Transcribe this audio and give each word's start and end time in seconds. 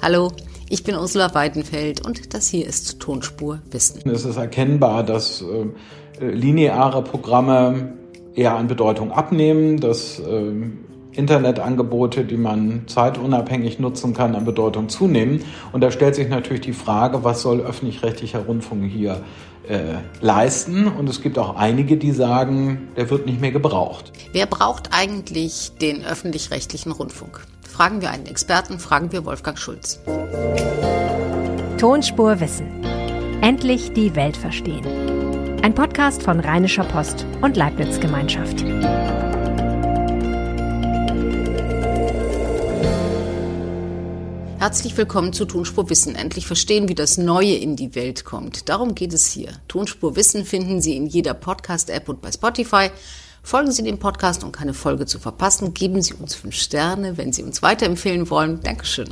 Hallo, 0.00 0.32
ich 0.68 0.84
bin 0.84 0.94
Ursula 0.94 1.34
Weidenfeld 1.34 2.06
und 2.06 2.34
das 2.34 2.48
hier 2.48 2.66
ist 2.66 3.00
Tonspur 3.00 3.60
Wissen. 3.70 4.08
Es 4.08 4.24
ist 4.24 4.36
erkennbar, 4.36 5.02
dass 5.02 5.42
äh, 5.42 6.24
lineare 6.24 7.02
Programme 7.02 7.94
eher 8.34 8.54
an 8.54 8.68
Bedeutung 8.68 9.10
abnehmen, 9.12 9.80
dass 9.80 10.20
äh, 10.20 10.52
Internetangebote, 11.12 12.24
die 12.24 12.36
man 12.36 12.82
zeitunabhängig 12.86 13.78
nutzen 13.78 14.14
kann, 14.14 14.34
an 14.34 14.44
Bedeutung 14.44 14.88
zunehmen. 14.88 15.42
Und 15.72 15.82
da 15.82 15.90
stellt 15.90 16.14
sich 16.14 16.28
natürlich 16.28 16.62
die 16.62 16.72
Frage, 16.72 17.24
was 17.24 17.42
soll 17.42 17.60
öffentlich-rechtlicher 17.60 18.40
Rundfunk 18.40 18.84
hier 18.90 19.22
äh, 19.68 19.96
leisten? 20.20 20.86
Und 20.86 21.08
es 21.08 21.20
gibt 21.20 21.38
auch 21.38 21.56
einige, 21.56 21.96
die 21.96 22.12
sagen, 22.12 22.88
der 22.96 23.10
wird 23.10 23.26
nicht 23.26 23.40
mehr 23.40 23.52
gebraucht. 23.52 24.12
Wer 24.32 24.46
braucht 24.46 24.90
eigentlich 24.92 25.72
den 25.80 26.04
öffentlich-rechtlichen 26.04 26.92
Rundfunk? 26.92 27.40
Fragen 27.68 28.00
wir 28.00 28.10
einen 28.10 28.26
Experten, 28.26 28.78
fragen 28.78 29.12
wir 29.12 29.24
Wolfgang 29.24 29.58
Schulz. 29.58 30.00
Tonspur 31.78 32.40
Wissen. 32.40 32.66
Endlich 33.40 33.92
die 33.92 34.16
Welt 34.16 34.36
verstehen. 34.36 34.84
Ein 35.62 35.74
Podcast 35.74 36.22
von 36.22 36.40
Rheinischer 36.40 36.84
Post 36.84 37.26
und 37.40 37.56
Leibniz 37.56 38.00
Gemeinschaft. 38.00 38.64
Herzlich 44.68 44.98
willkommen 44.98 45.32
zu 45.32 45.46
Tonspur 45.46 45.88
Wissen. 45.88 46.14
Endlich 46.14 46.46
verstehen, 46.46 46.90
wie 46.90 46.94
das 46.94 47.16
Neue 47.16 47.54
in 47.54 47.74
die 47.74 47.94
Welt 47.94 48.26
kommt. 48.26 48.68
Darum 48.68 48.94
geht 48.94 49.14
es 49.14 49.32
hier. 49.32 49.48
Tonspur 49.66 50.14
Wissen 50.14 50.44
finden 50.44 50.82
Sie 50.82 50.94
in 50.94 51.06
jeder 51.06 51.32
Podcast-App 51.32 52.06
und 52.06 52.20
bei 52.20 52.30
Spotify. 52.30 52.90
Folgen 53.42 53.72
Sie 53.72 53.82
dem 53.82 53.98
Podcast, 53.98 54.44
um 54.44 54.52
keine 54.52 54.74
Folge 54.74 55.06
zu 55.06 55.18
verpassen. 55.18 55.72
Geben 55.72 56.02
Sie 56.02 56.12
uns 56.12 56.34
fünf 56.34 56.54
Sterne, 56.54 57.16
wenn 57.16 57.32
Sie 57.32 57.44
uns 57.44 57.62
weiterempfehlen 57.62 58.28
wollen. 58.28 58.60
Dankeschön. 58.62 59.08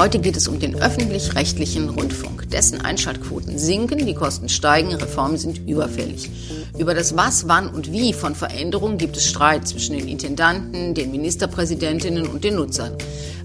Heute 0.00 0.18
geht 0.18 0.36
es 0.36 0.48
um 0.48 0.58
den 0.58 0.74
öffentlich-rechtlichen 0.74 1.88
Rundfunk. 1.88 2.50
Dessen 2.50 2.80
Einschaltquoten 2.80 3.60
sinken, 3.60 4.04
die 4.04 4.14
Kosten 4.14 4.48
steigen, 4.48 4.92
Reformen 4.96 5.36
sind 5.36 5.58
überfällig. 5.68 6.28
Über 6.76 6.94
das 6.94 7.16
Was, 7.16 7.46
Wann 7.46 7.68
und 7.68 7.92
Wie 7.92 8.12
von 8.12 8.34
Veränderungen 8.34 8.98
gibt 8.98 9.16
es 9.16 9.28
Streit 9.28 9.68
zwischen 9.68 9.96
den 9.96 10.08
Intendanten, 10.08 10.94
den 10.94 11.12
Ministerpräsidentinnen 11.12 12.26
und 12.26 12.42
den 12.42 12.56
Nutzern. 12.56 12.96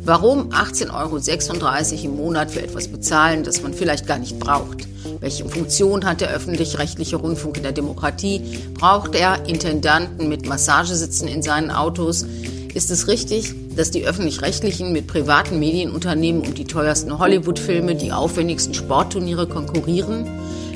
Warum 0.08 0.52
18,36 0.52 0.94
Euro 0.94 2.06
im 2.06 2.16
Monat 2.16 2.50
für 2.50 2.64
etwas 2.64 2.88
bezahlen, 2.88 3.44
das 3.44 3.62
man 3.62 3.74
vielleicht 3.74 4.08
gar 4.08 4.18
nicht 4.18 4.40
braucht? 4.40 4.88
Welche 5.20 5.44
Funktion 5.44 6.06
hat 6.06 6.22
der 6.22 6.30
öffentlich-rechtliche 6.30 7.18
Rundfunk 7.18 7.58
in 7.58 7.64
der 7.64 7.74
Demokratie? 7.74 8.42
Braucht 8.76 9.16
er 9.16 9.46
Intendanten 9.50 10.30
mit 10.30 10.48
Massagesitzen 10.48 11.28
in 11.28 11.42
seinen 11.42 11.72
Autos? 11.72 12.26
Ist 12.74 12.90
es 12.90 13.10
richtig, 13.10 13.54
dass 13.76 13.92
die 13.92 14.06
öffentlich-rechtlichen 14.06 14.94
mit 14.94 15.08
privaten 15.08 15.60
Medienunternehmen 15.60 16.42
um 16.42 16.54
die 16.54 16.64
teuersten 16.64 17.20
Hollywood-Filme, 17.20 17.96
die 17.96 18.14
aufwendigsten 18.14 18.74
Sportturniere 18.74 19.46
konkurrieren? 19.46 20.26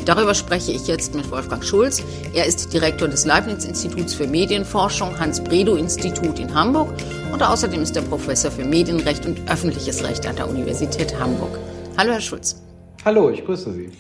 Darüber 0.06 0.34
spreche 0.34 0.72
ich 0.72 0.88
jetzt 0.88 1.14
mit 1.14 1.30
Wolfgang 1.30 1.64
Schulz. 1.64 2.04
Er 2.34 2.46
ist 2.46 2.74
Direktor 2.74 3.08
des 3.08 3.26
Leibniz-Instituts 3.26 4.14
für 4.14 4.28
Medienforschung, 4.28 5.18
Hans-Bredow-Institut 5.20 6.40
in 6.40 6.54
Hamburg 6.54 6.94
und 7.32 7.44
außerdem 7.44 7.82
ist 7.82 7.96
er 7.96 8.02
Professor 8.02 8.52
für 8.52 8.66
Medienrecht 8.66 9.26
und 9.26 9.50
öffentliches 9.50 10.04
Recht 10.04 10.26
an 10.26 10.36
der 10.36 10.50
Universität 10.50 11.18
Hamburg. 11.20 11.58
Hallo, 11.98 12.14
Herr 12.14 12.22
Schulz. 12.22 12.62
Hallo, 13.06 13.30
ich 13.30 13.46
grüße 13.46 13.74
Sie. 13.74 13.92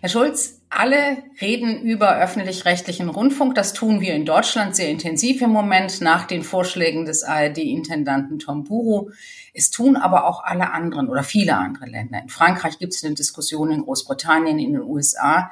Herr 0.00 0.08
Schulz, 0.08 0.59
alle 0.70 1.18
reden 1.40 1.82
über 1.82 2.16
öffentlich-rechtlichen 2.16 3.08
Rundfunk. 3.08 3.56
Das 3.56 3.72
tun 3.72 4.00
wir 4.00 4.14
in 4.14 4.24
Deutschland 4.24 4.76
sehr 4.76 4.88
intensiv 4.88 5.42
im 5.42 5.50
Moment 5.50 6.00
nach 6.00 6.26
den 6.26 6.42
Vorschlägen 6.42 7.04
des 7.04 7.24
ARD-Intendanten 7.24 8.38
Tom 8.38 8.64
Buru. 8.64 9.10
Es 9.52 9.70
tun 9.70 9.96
aber 9.96 10.26
auch 10.26 10.44
alle 10.44 10.72
anderen 10.72 11.08
oder 11.08 11.24
viele 11.24 11.56
andere 11.56 11.86
Länder. 11.86 12.22
In 12.22 12.28
Frankreich 12.28 12.78
gibt 12.78 12.94
es 12.94 13.02
eine 13.04 13.14
Diskussion, 13.14 13.72
in 13.72 13.82
Großbritannien, 13.82 14.60
in 14.60 14.74
den 14.74 14.82
USA. 14.82 15.50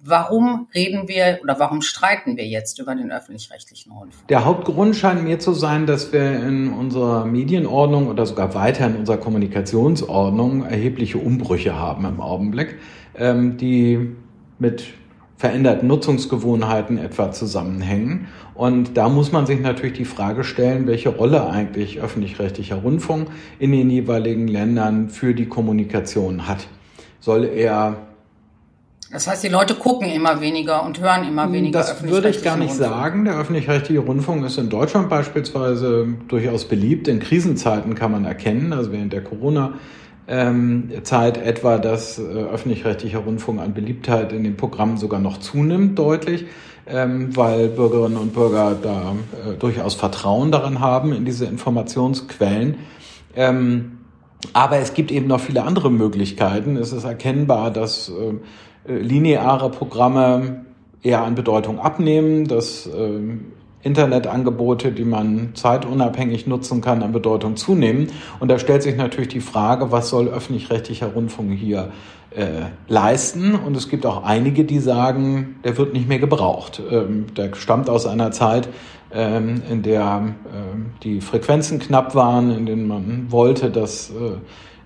Warum 0.00 0.68
reden 0.74 1.08
wir 1.08 1.40
oder 1.42 1.58
warum 1.58 1.80
streiten 1.80 2.36
wir 2.36 2.46
jetzt 2.46 2.78
über 2.80 2.94
den 2.94 3.10
öffentlich-rechtlichen 3.10 3.92
Rundfunk? 3.92 4.28
Der 4.28 4.44
Hauptgrund 4.44 4.94
scheint 4.96 5.22
mir 5.24 5.38
zu 5.38 5.52
sein, 5.52 5.86
dass 5.86 6.12
wir 6.12 6.40
in 6.40 6.72
unserer 6.72 7.24
Medienordnung 7.24 8.08
oder 8.08 8.26
sogar 8.26 8.54
weiter 8.54 8.86
in 8.86 8.96
unserer 8.96 9.18
Kommunikationsordnung 9.18 10.64
erhebliche 10.64 11.18
Umbrüche 11.18 11.76
haben 11.76 12.04
im 12.04 12.20
Augenblick. 12.20 12.78
Ähm, 13.16 13.56
die 13.56 14.14
mit 14.58 14.84
veränderten 15.36 15.86
Nutzungsgewohnheiten 15.86 16.98
etwa 16.98 17.30
zusammenhängen. 17.30 18.26
Und 18.54 18.96
da 18.96 19.08
muss 19.08 19.30
man 19.30 19.46
sich 19.46 19.60
natürlich 19.60 19.96
die 19.96 20.04
Frage 20.04 20.42
stellen, 20.42 20.88
welche 20.88 21.10
Rolle 21.10 21.48
eigentlich 21.48 22.00
öffentlich-rechtlicher 22.00 22.76
Rundfunk 22.76 23.28
in 23.60 23.70
den 23.70 23.88
jeweiligen 23.88 24.48
Ländern 24.48 25.10
für 25.10 25.34
die 25.34 25.46
Kommunikation 25.46 26.48
hat. 26.48 26.66
Soll 27.20 27.44
er 27.44 28.08
das 29.10 29.26
heißt, 29.26 29.42
die 29.42 29.48
Leute 29.48 29.74
gucken 29.74 30.10
immer 30.10 30.42
weniger 30.42 30.84
und 30.84 31.00
hören 31.00 31.26
immer 31.26 31.50
weniger. 31.50 31.78
Das 31.78 32.02
würde 32.02 32.28
ich 32.28 32.44
gar 32.44 32.58
nicht 32.58 32.72
Rundfunk. 32.72 32.90
sagen. 32.90 33.24
Der 33.24 33.38
öffentlich-rechtliche 33.38 34.00
Rundfunk 34.00 34.44
ist 34.44 34.58
in 34.58 34.68
Deutschland 34.68 35.08
beispielsweise 35.08 36.08
durchaus 36.28 36.66
beliebt. 36.66 37.08
In 37.08 37.18
Krisenzeiten 37.18 37.94
kann 37.94 38.12
man 38.12 38.26
erkennen, 38.26 38.74
also 38.74 38.92
während 38.92 39.14
der 39.14 39.24
Corona- 39.24 39.74
ähm, 40.28 40.90
Zeit 41.02 41.38
etwa, 41.38 41.78
dass 41.78 42.18
äh, 42.18 42.22
öffentlich-rechtlicher 42.22 43.20
Rundfunk 43.20 43.60
an 43.60 43.72
Beliebtheit 43.72 44.32
in 44.32 44.44
den 44.44 44.56
Programmen 44.56 44.98
sogar 44.98 45.20
noch 45.20 45.38
zunimmt, 45.38 45.98
deutlich, 45.98 46.44
ähm, 46.86 47.34
weil 47.34 47.68
Bürgerinnen 47.68 48.18
und 48.18 48.34
Bürger 48.34 48.76
da 48.80 49.14
äh, 49.32 49.54
durchaus 49.56 49.94
Vertrauen 49.94 50.52
daran 50.52 50.80
haben 50.80 51.12
in 51.12 51.24
diese 51.24 51.46
Informationsquellen. 51.46 52.76
Ähm, 53.34 53.98
aber 54.52 54.78
es 54.78 54.94
gibt 54.94 55.10
eben 55.10 55.26
noch 55.26 55.40
viele 55.40 55.64
andere 55.64 55.90
Möglichkeiten. 55.90 56.76
Es 56.76 56.92
ist 56.92 57.04
erkennbar, 57.04 57.70
dass 57.70 58.10
äh, 58.10 58.92
lineare 58.92 59.70
Programme 59.70 60.66
eher 61.02 61.22
an 61.22 61.34
Bedeutung 61.34 61.80
abnehmen, 61.80 62.46
dass 62.46 62.86
ähm, 62.86 63.52
Internetangebote, 63.82 64.92
die 64.92 65.04
man 65.04 65.50
zeitunabhängig 65.54 66.46
nutzen 66.46 66.80
kann, 66.80 67.02
an 67.02 67.12
Bedeutung 67.12 67.56
zunehmen. 67.56 68.08
Und 68.40 68.48
da 68.48 68.58
stellt 68.58 68.82
sich 68.82 68.96
natürlich 68.96 69.28
die 69.28 69.40
Frage, 69.40 69.92
was 69.92 70.08
soll 70.08 70.28
öffentlich-rechtlicher 70.28 71.08
Rundfunk 71.08 71.52
hier 71.52 71.92
äh, 72.30 72.66
leisten? 72.88 73.54
Und 73.54 73.76
es 73.76 73.88
gibt 73.88 74.04
auch 74.04 74.24
einige, 74.24 74.64
die 74.64 74.80
sagen, 74.80 75.56
der 75.64 75.78
wird 75.78 75.92
nicht 75.92 76.08
mehr 76.08 76.18
gebraucht. 76.18 76.82
Ähm, 76.90 77.26
der 77.36 77.54
stammt 77.54 77.88
aus 77.88 78.06
einer 78.06 78.32
Zeit, 78.32 78.68
ähm, 79.12 79.62
in 79.70 79.82
der 79.82 80.34
äh, 80.46 81.02
die 81.04 81.20
Frequenzen 81.20 81.78
knapp 81.78 82.14
waren, 82.14 82.50
in 82.50 82.66
denen 82.66 82.88
man 82.88 83.26
wollte, 83.30 83.70
dass 83.70 84.10
äh, 84.10 84.38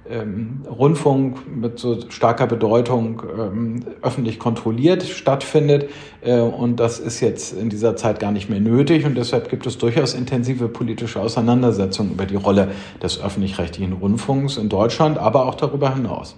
ähm, 0.08 0.62
Rundfunk 0.68 1.46
mit 1.46 1.78
so 1.78 1.98
starker 2.10 2.46
Bedeutung 2.46 3.22
ähm, 3.38 3.84
öffentlich 4.02 4.38
kontrolliert 4.38 5.02
stattfindet. 5.04 5.90
Äh, 6.20 6.40
und 6.40 6.80
das 6.80 6.98
ist 6.98 7.20
jetzt 7.20 7.52
in 7.52 7.70
dieser 7.70 7.96
Zeit 7.96 8.20
gar 8.20 8.32
nicht 8.32 8.50
mehr 8.50 8.60
nötig. 8.60 9.04
Und 9.06 9.16
deshalb 9.16 9.48
gibt 9.48 9.66
es 9.66 9.78
durchaus 9.78 10.14
intensive 10.14 10.68
politische 10.68 11.20
Auseinandersetzungen 11.20 12.12
über 12.12 12.26
die 12.26 12.36
Rolle 12.36 12.72
des 13.02 13.22
öffentlich-rechtlichen 13.22 13.92
Rundfunks 13.92 14.56
in 14.56 14.68
Deutschland, 14.68 15.18
aber 15.18 15.46
auch 15.46 15.54
darüber 15.54 15.94
hinaus. 15.94 16.36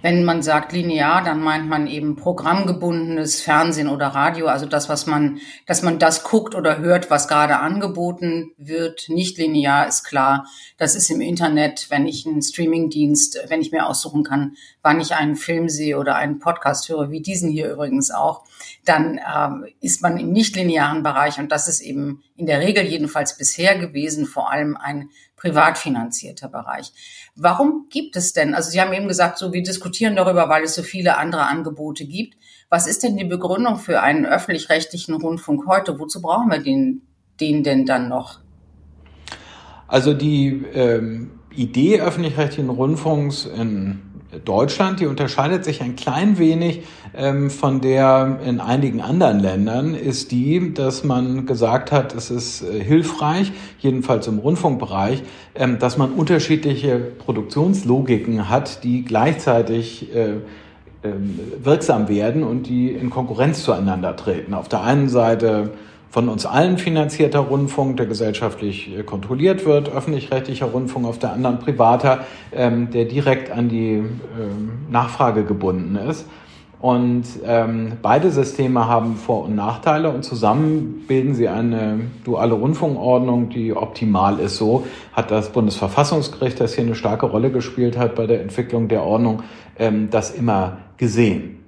Wenn 0.00 0.22
man 0.22 0.42
sagt 0.42 0.72
linear, 0.72 1.24
dann 1.24 1.40
meint 1.40 1.68
man 1.68 1.88
eben 1.88 2.14
programmgebundenes 2.14 3.40
Fernsehen 3.40 3.88
oder 3.88 4.06
Radio, 4.06 4.46
also 4.46 4.64
das, 4.64 4.88
was 4.88 5.06
man, 5.06 5.40
dass 5.66 5.82
man 5.82 5.98
das 5.98 6.22
guckt 6.22 6.54
oder 6.54 6.78
hört, 6.78 7.10
was 7.10 7.26
gerade 7.26 7.58
angeboten 7.58 8.52
wird. 8.58 9.08
Nicht 9.08 9.38
linear 9.38 9.88
ist 9.88 10.04
klar. 10.04 10.46
Das 10.76 10.94
ist 10.94 11.10
im 11.10 11.20
Internet, 11.20 11.86
wenn 11.90 12.06
ich 12.06 12.26
einen 12.26 12.42
Streamingdienst, 12.42 13.40
wenn 13.48 13.60
ich 13.60 13.72
mir 13.72 13.86
aussuchen 13.86 14.22
kann, 14.22 14.54
wann 14.82 15.00
ich 15.00 15.16
einen 15.16 15.34
Film 15.34 15.68
sehe 15.68 15.98
oder 15.98 16.14
einen 16.14 16.38
Podcast 16.38 16.88
höre, 16.88 17.10
wie 17.10 17.20
diesen 17.20 17.50
hier 17.50 17.72
übrigens 17.72 18.12
auch, 18.12 18.44
dann 18.84 19.18
äh, 19.18 19.70
ist 19.80 20.00
man 20.00 20.16
im 20.16 20.30
nichtlinearen 20.30 21.02
Bereich 21.02 21.40
und 21.40 21.50
das 21.50 21.66
ist 21.66 21.80
eben 21.80 22.22
in 22.36 22.46
der 22.46 22.60
Regel 22.60 22.84
jedenfalls 22.84 23.36
bisher 23.36 23.76
gewesen, 23.76 24.26
vor 24.26 24.52
allem 24.52 24.76
ein 24.76 25.10
privat 25.38 25.78
finanzierter 25.78 26.48
Bereich. 26.48 26.92
Warum 27.36 27.86
gibt 27.90 28.16
es 28.16 28.32
denn, 28.32 28.54
also 28.54 28.70
Sie 28.70 28.80
haben 28.80 28.92
eben 28.92 29.08
gesagt, 29.08 29.38
so 29.38 29.52
wir 29.52 29.62
diskutieren 29.62 30.16
darüber, 30.16 30.48
weil 30.48 30.64
es 30.64 30.74
so 30.74 30.82
viele 30.82 31.16
andere 31.16 31.46
Angebote 31.46 32.04
gibt. 32.04 32.36
Was 32.68 32.86
ist 32.86 33.02
denn 33.02 33.16
die 33.16 33.24
Begründung 33.24 33.76
für 33.76 34.02
einen 34.02 34.26
öffentlich-rechtlichen 34.26 35.14
Rundfunk 35.14 35.66
heute? 35.66 35.98
Wozu 35.98 36.20
brauchen 36.20 36.50
wir 36.50 36.58
den, 36.58 37.02
den 37.40 37.62
denn 37.62 37.86
dann 37.86 38.08
noch? 38.08 38.40
Also 39.86 40.12
die 40.12 40.64
ähm, 40.74 41.30
Idee 41.54 42.00
öffentlich-rechtlichen 42.00 42.68
Rundfunks 42.68 43.46
in 43.46 44.02
Deutschland, 44.44 45.00
die 45.00 45.06
unterscheidet 45.06 45.64
sich 45.64 45.80
ein 45.80 45.96
klein 45.96 46.36
wenig 46.38 46.82
ähm, 47.16 47.48
von 47.48 47.80
der 47.80 48.38
in 48.44 48.60
einigen 48.60 49.00
anderen 49.00 49.40
Ländern, 49.40 49.94
ist 49.94 50.32
die, 50.32 50.74
dass 50.74 51.02
man 51.02 51.46
gesagt 51.46 51.92
hat, 51.92 52.14
es 52.14 52.30
ist 52.30 52.62
äh, 52.62 52.78
hilfreich, 52.78 53.52
jedenfalls 53.78 54.26
im 54.26 54.38
Rundfunkbereich, 54.38 55.22
ähm, 55.54 55.78
dass 55.78 55.96
man 55.96 56.12
unterschiedliche 56.12 56.98
Produktionslogiken 56.98 58.50
hat, 58.50 58.84
die 58.84 59.02
gleichzeitig 59.02 60.14
äh, 60.14 60.34
ähm, 61.04 61.40
wirksam 61.62 62.08
werden 62.08 62.42
und 62.42 62.64
die 62.64 62.90
in 62.90 63.08
Konkurrenz 63.08 63.62
zueinander 63.62 64.14
treten. 64.14 64.52
Auf 64.52 64.68
der 64.68 64.82
einen 64.82 65.08
Seite 65.08 65.70
von 66.10 66.28
uns 66.28 66.46
allen 66.46 66.78
finanzierter 66.78 67.40
Rundfunk, 67.40 67.96
der 67.98 68.06
gesellschaftlich 68.06 68.96
äh, 68.96 69.02
kontrolliert 69.02 69.66
wird, 69.66 69.90
öffentlich-rechtlicher 69.90 70.66
Rundfunk, 70.66 71.06
auf 71.06 71.18
der 71.18 71.32
anderen 71.32 71.58
privater, 71.58 72.20
ähm, 72.52 72.90
der 72.90 73.04
direkt 73.04 73.50
an 73.50 73.68
die 73.68 73.94
ähm, 73.94 74.86
Nachfrage 74.90 75.44
gebunden 75.44 75.96
ist. 75.96 76.26
Und 76.80 77.24
ähm, 77.44 77.94
beide 78.02 78.30
Systeme 78.30 78.86
haben 78.86 79.16
Vor- 79.16 79.44
und 79.46 79.56
Nachteile 79.56 80.10
und 80.10 80.22
zusammen 80.22 81.06
bilden 81.08 81.34
sie 81.34 81.48
eine 81.48 82.02
duale 82.24 82.54
Rundfunkordnung, 82.54 83.48
die 83.48 83.74
optimal 83.74 84.38
ist. 84.38 84.58
So 84.58 84.86
hat 85.12 85.32
das 85.32 85.50
Bundesverfassungsgericht, 85.50 86.60
das 86.60 86.74
hier 86.74 86.84
eine 86.84 86.94
starke 86.94 87.26
Rolle 87.26 87.50
gespielt 87.50 87.98
hat 87.98 88.14
bei 88.14 88.28
der 88.28 88.40
Entwicklung 88.42 88.86
der 88.86 89.02
Ordnung, 89.02 89.42
ähm, 89.76 90.08
das 90.10 90.30
immer 90.30 90.78
gesehen. 90.98 91.64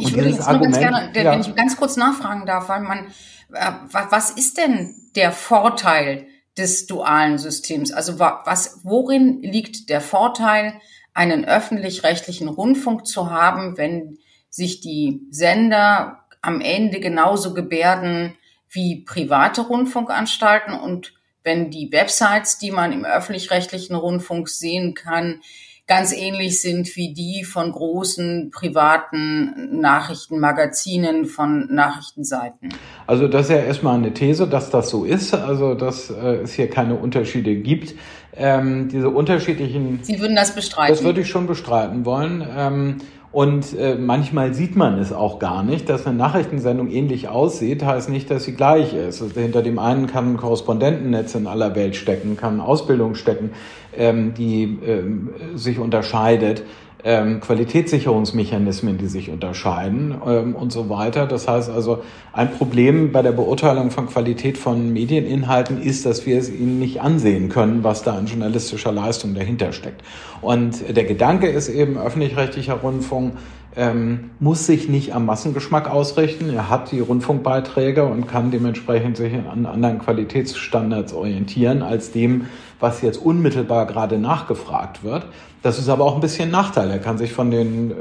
Ich 0.00 0.16
würde 0.16 0.30
jetzt 0.30 0.48
Argument, 0.48 0.72
ganz 0.72 0.78
gerne, 0.78 1.10
ja. 1.14 1.32
wenn 1.32 1.40
ich 1.40 1.54
ganz 1.54 1.76
kurz 1.76 1.96
nachfragen 1.96 2.44
darf, 2.44 2.68
weil 2.68 2.80
man, 2.80 3.06
was 3.50 4.30
ist 4.30 4.58
denn 4.58 4.94
der 5.16 5.32
Vorteil 5.32 6.26
des 6.56 6.86
dualen 6.86 7.38
Systems? 7.38 7.92
Also 7.92 8.18
was, 8.18 8.80
worin 8.82 9.42
liegt 9.42 9.88
der 9.88 10.00
Vorteil, 10.00 10.80
einen 11.12 11.44
öffentlich-rechtlichen 11.44 12.48
Rundfunk 12.48 13.06
zu 13.06 13.30
haben, 13.30 13.76
wenn 13.76 14.18
sich 14.48 14.80
die 14.80 15.22
Sender 15.30 16.24
am 16.40 16.60
Ende 16.60 17.00
genauso 17.00 17.52
gebärden 17.52 18.36
wie 18.68 19.04
private 19.04 19.62
Rundfunkanstalten 19.62 20.74
und 20.74 21.14
wenn 21.42 21.70
die 21.70 21.90
Websites, 21.90 22.58
die 22.58 22.70
man 22.70 22.92
im 22.92 23.04
öffentlich-rechtlichen 23.04 23.96
Rundfunk 23.96 24.48
sehen 24.48 24.94
kann, 24.94 25.40
ganz 25.90 26.12
ähnlich 26.12 26.62
sind 26.62 26.94
wie 26.94 27.12
die 27.12 27.42
von 27.42 27.72
großen 27.72 28.52
privaten 28.52 29.80
Nachrichtenmagazinen, 29.80 31.26
von 31.26 31.66
Nachrichtenseiten. 31.74 32.68
Also 33.08 33.26
das 33.26 33.46
ist 33.46 33.50
ja 33.50 33.56
erstmal 33.56 33.96
eine 33.96 34.14
These, 34.14 34.46
dass 34.46 34.70
das 34.70 34.88
so 34.88 35.04
ist, 35.04 35.34
also 35.34 35.74
dass 35.74 36.08
äh, 36.08 36.42
es 36.44 36.52
hier 36.52 36.70
keine 36.70 36.94
Unterschiede 36.94 37.56
gibt. 37.56 37.96
Ähm, 38.36 38.88
diese 38.88 39.10
unterschiedlichen. 39.10 39.98
Sie 40.02 40.20
würden 40.20 40.36
das 40.36 40.54
bestreiten? 40.54 40.94
Das 40.94 41.02
würde 41.02 41.22
ich 41.22 41.28
schon 41.28 41.48
bestreiten 41.48 42.04
wollen. 42.04 42.46
Ähm, 42.56 42.98
und 43.32 43.78
äh, 43.78 43.94
manchmal 43.94 44.54
sieht 44.54 44.74
man 44.74 44.98
es 44.98 45.12
auch 45.12 45.38
gar 45.38 45.62
nicht, 45.62 45.88
dass 45.88 46.04
eine 46.04 46.16
Nachrichtensendung 46.16 46.90
ähnlich 46.90 47.28
aussieht, 47.28 47.84
heißt 47.84 48.08
nicht, 48.08 48.28
dass 48.28 48.44
sie 48.44 48.54
gleich 48.54 48.92
ist. 48.92 49.22
Also 49.22 49.40
hinter 49.40 49.62
dem 49.62 49.78
einen 49.78 50.08
kann 50.08 50.32
ein 50.32 50.36
Korrespondentennetz 50.36 51.36
in 51.36 51.46
aller 51.46 51.76
Welt 51.76 51.94
stecken, 51.94 52.36
kann 52.36 52.60
Ausbildung 52.60 53.14
stecken, 53.14 53.50
ähm, 53.96 54.34
die 54.34 54.78
ähm, 54.84 55.30
sich 55.54 55.78
unterscheidet 55.78 56.64
ähm, 57.04 57.40
Qualitätssicherungsmechanismen, 57.40 58.98
die 58.98 59.06
sich 59.06 59.30
unterscheiden 59.30 60.14
ähm, 60.26 60.54
und 60.54 60.72
so 60.72 60.88
weiter. 60.88 61.26
Das 61.26 61.48
heißt 61.48 61.70
also, 61.70 62.02
ein 62.32 62.50
Problem 62.52 63.12
bei 63.12 63.22
der 63.22 63.32
Beurteilung 63.32 63.90
von 63.90 64.06
Qualität 64.06 64.58
von 64.58 64.92
Medieninhalten 64.92 65.80
ist, 65.80 66.06
dass 66.06 66.26
wir 66.26 66.38
es 66.38 66.50
ihnen 66.50 66.78
nicht 66.78 67.00
ansehen 67.00 67.48
können, 67.48 67.84
was 67.84 68.02
da 68.02 68.14
an 68.14 68.26
journalistischer 68.26 68.92
Leistung 68.92 69.34
dahinter 69.34 69.72
steckt. 69.72 70.02
Und 70.40 70.96
der 70.96 71.04
Gedanke 71.04 71.48
ist 71.48 71.68
eben, 71.68 71.98
öffentlich-rechtlicher 71.98 72.74
Rundfunk 72.74 73.34
ähm, 73.76 74.30
muss 74.40 74.66
sich 74.66 74.88
nicht 74.88 75.14
am 75.14 75.26
Massengeschmack 75.26 75.88
ausrichten. 75.88 76.50
Er 76.50 76.68
hat 76.68 76.90
die 76.92 77.00
Rundfunkbeiträge 77.00 78.04
und 78.04 78.26
kann 78.26 78.50
dementsprechend 78.50 79.16
sich 79.16 79.32
an 79.34 79.66
anderen 79.66 80.00
Qualitätsstandards 80.00 81.12
orientieren 81.12 81.82
als 81.82 82.10
dem, 82.10 82.46
was 82.80 83.02
jetzt 83.02 83.18
unmittelbar 83.18 83.86
gerade 83.86 84.18
nachgefragt 84.18 85.04
wird. 85.04 85.26
Das 85.62 85.78
ist 85.78 85.88
aber 85.88 86.04
auch 86.04 86.14
ein 86.14 86.20
bisschen 86.20 86.50
Nachteil. 86.50 86.90
Er 86.90 86.98
kann 86.98 87.18
sich 87.18 87.32
von 87.32 87.50
den, 87.50 87.90
äh, 87.90 87.94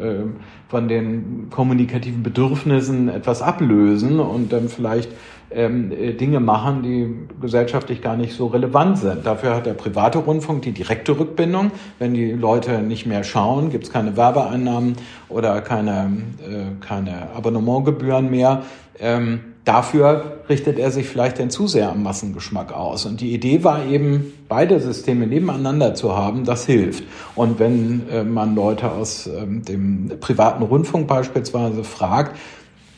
von 0.70 0.88
den 0.88 1.50
kommunikativen 1.50 2.24
Bedürfnissen 2.24 3.10
etwas 3.10 3.42
ablösen 3.42 4.20
und 4.20 4.54
dann 4.54 4.70
vielleicht 4.70 5.12
ähm, 5.52 5.92
äh, 5.92 6.14
Dinge 6.14 6.40
machen, 6.40 6.84
die 6.84 7.28
gesellschaftlich 7.42 8.02
gar 8.02 8.16
nicht 8.16 8.34
so 8.34 8.48
relevant 8.48 9.00
sind. 9.00 9.26
Dafür 9.26 9.56
hat 9.56 9.66
der 9.66 9.74
private 9.74 10.20
Rundfunk 10.20 10.62
die 10.62 10.72
direkte 10.72 11.20
Rückbindung. 11.20 11.72
Wenn 11.98 12.14
die 12.14 12.32
Leute 12.32 12.82
nicht 12.82 13.06
mehr 13.06 13.24
schauen, 13.24 13.72
gibt 13.72 13.86
es 13.86 13.92
keine 13.92 14.16
Werbeeinnahmen 14.16 14.96
oder 15.28 15.60
keine, 15.62 16.14
äh, 16.48 16.86
keine 16.86 17.32
Abonnementgebühren 17.36 18.30
mehr. 18.30 18.64
Ähm, 19.00 19.42
dafür 19.66 20.40
richtet 20.50 20.80
er 20.80 20.92
sich 20.92 21.08
vielleicht 21.08 21.38
denn 21.38 21.50
zu 21.50 21.68
sehr 21.68 21.92
am 21.92 22.04
Massengeschmack 22.04 22.74
aus. 22.74 23.06
Und 23.06 23.22
die 23.22 23.34
Idee 23.34 23.64
war 23.64 23.86
eben, 23.86 24.34
beide 24.48 24.80
Systeme 24.80 25.28
nebeneinander 25.28 25.94
zu 25.94 26.16
haben, 26.16 26.44
das 26.44 26.66
hilft. 26.66 27.04
Und 27.36 27.60
wenn 27.60 28.10
äh, 28.10 28.24
man 28.24 28.56
Leute 28.56 28.92
aus 28.92 29.28
ähm, 29.28 29.64
dem 29.64 30.12
privaten 30.20 30.64
Rundfunk 30.64 31.08
beispielsweise 31.08 31.84
fragt, 31.84 32.36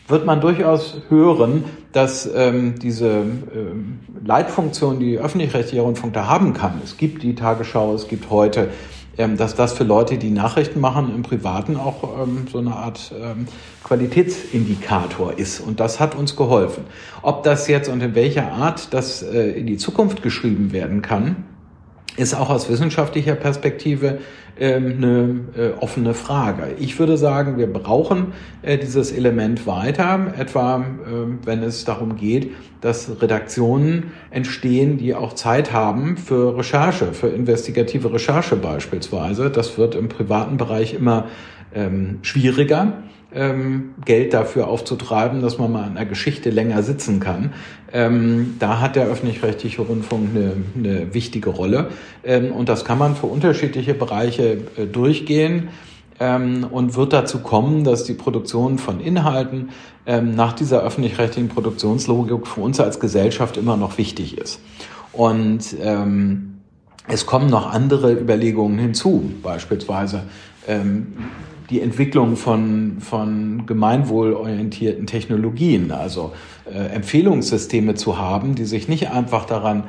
wird 0.08 0.26
man 0.26 0.42
durchaus 0.42 0.98
hören, 1.10 1.64
dass 1.94 2.30
ähm, 2.34 2.76
diese 2.80 3.10
ähm, 3.10 4.00
Leitfunktion, 4.24 5.00
die 5.00 5.18
öffentlich-rechtlicher 5.18 5.84
Rundfunk 5.84 6.14
da 6.14 6.28
haben 6.28 6.54
kann, 6.54 6.82
es 6.84 6.98
gibt 6.98 7.24
die 7.24 7.36
Tagesschau, 7.36 7.96
es 7.96 8.08
gibt 8.08 8.30
heute 8.30 8.70
dass 9.18 9.56
das 9.56 9.74
für 9.74 9.84
Leute, 9.84 10.18
die 10.18 10.32
Nachrichten 10.32 10.80
machen 10.80 11.14
im 11.14 11.22
Privaten, 11.22 11.76
auch 11.76 12.24
ähm, 12.24 12.48
so 12.52 12.60
eine 12.60 12.76
Art 12.76 13.14
ähm, 13.20 13.48
Qualitätsindikator 13.84 15.38
ist. 15.38 15.60
Und 15.60 15.80
das 15.80 16.00
hat 16.00 16.16
uns 16.16 16.36
geholfen. 16.36 16.86
Ob 17.22 17.44
das 17.44 17.68
jetzt 17.68 17.90
und 17.90 18.02
in 18.02 18.16
welcher 18.16 18.52
Art 18.52 18.94
das 18.94 19.22
äh, 19.22 19.52
in 19.52 19.68
die 19.68 19.78
Zukunft 19.78 20.24
geschrieben 20.24 20.72
werden 20.72 21.02
kann, 21.02 21.44
ist 22.18 22.34
auch 22.34 22.50
aus 22.50 22.70
wissenschaftlicher 22.70 23.36
Perspektive 23.36 24.20
ähm, 24.60 24.94
eine 24.98 25.40
äh, 25.58 25.72
offene 25.80 26.14
Frage. 26.14 26.76
Ich 26.78 27.00
würde 27.00 27.18
sagen, 27.18 27.58
wir 27.58 27.72
brauchen 27.72 28.34
äh, 28.62 28.78
dieses 28.78 29.12
Element 29.12 29.66
weiter, 29.66 30.34
etwa 30.38 30.80
äh, 30.80 31.46
wenn 31.46 31.64
es 31.64 31.86
darum 31.86 32.18
geht, 32.18 32.52
dass 32.82 33.22
Redaktionen 33.22 34.12
entstehen, 34.30 34.98
die 34.98 35.16
auch 35.16 35.34
Zeit 35.34 35.72
haben 35.72 36.18
für 36.18 36.58
Recherche, 36.58 37.14
für 37.14 37.28
investigative 37.28 38.12
Recherche 38.12 38.56
beispielsweise. 38.56 39.50
Das 39.50 39.78
wird 39.78 39.96
im 39.96 40.10
privaten 40.10 40.58
Bereich 40.58 40.94
immer 40.94 41.28
ähm, 41.74 42.20
schwieriger 42.22 43.04
ähm, 43.34 43.94
Geld 44.04 44.34
dafür 44.34 44.68
aufzutreiben, 44.68 45.42
dass 45.42 45.58
man 45.58 45.72
mal 45.72 45.84
an 45.84 45.98
einer 45.98 46.06
Geschichte 46.06 46.50
länger 46.50 46.84
sitzen 46.84 47.20
kann. 47.20 47.54
Ähm, 47.94 48.56
da 48.60 48.80
hat 48.80 48.96
der 48.96 49.06
öffentlich-rechtliche 49.06 49.82
Rundfunk 49.82 50.30
eine, 50.36 50.54
eine 50.76 51.14
wichtige 51.14 51.50
Rolle. 51.50 51.90
Ähm, 52.24 52.52
und 52.52 52.70
das 52.70 52.86
kann 52.86 52.98
man 52.98 53.16
für 53.16 53.28
unterschiedliche 53.28 53.94
Bereiche 53.94 54.58
äh, 54.78 54.86
durchgehen 54.86 55.70
ähm, 56.20 56.66
und 56.70 56.96
wird 56.96 57.14
dazu 57.14 57.40
kommen, 57.40 57.84
dass 57.84 58.04
die 58.04 58.14
Produktion 58.14 58.78
von 58.78 59.00
Inhalten 59.00 59.70
ähm, 60.06 60.36
nach 60.36 60.54
dieser 60.54 60.84
öffentlich-rechtlichen 60.84 61.50
Produktionslogik 61.50 62.48
für 62.48 62.62
uns 62.62 62.80
als 62.80 63.00
Gesellschaft 63.00 63.58
immer 63.58 63.78
noch 63.78 63.98
wichtig 63.98 64.38
ist. 64.38 64.62
Und 65.14 65.76
ähm, 65.82 66.60
es 67.08 67.26
kommen 67.26 67.50
noch 67.50 67.72
andere 67.72 68.14
Überlegungen 68.14 68.78
hinzu, 68.78 69.32
beispielsweise 69.42 70.24
die 71.72 71.82
Entwicklung 71.82 72.36
von, 72.36 72.98
von 73.00 73.66
gemeinwohlorientierten 73.66 75.08
Technologien, 75.08 75.92
also 75.92 76.34
äh, 76.72 76.94
Empfehlungssysteme 76.94 77.96
zu 77.96 78.18
haben, 78.18 78.56
die 78.56 78.66
sich 78.66 78.90
nicht 78.90 79.10
einfach 79.10 79.46
daran 79.46 79.86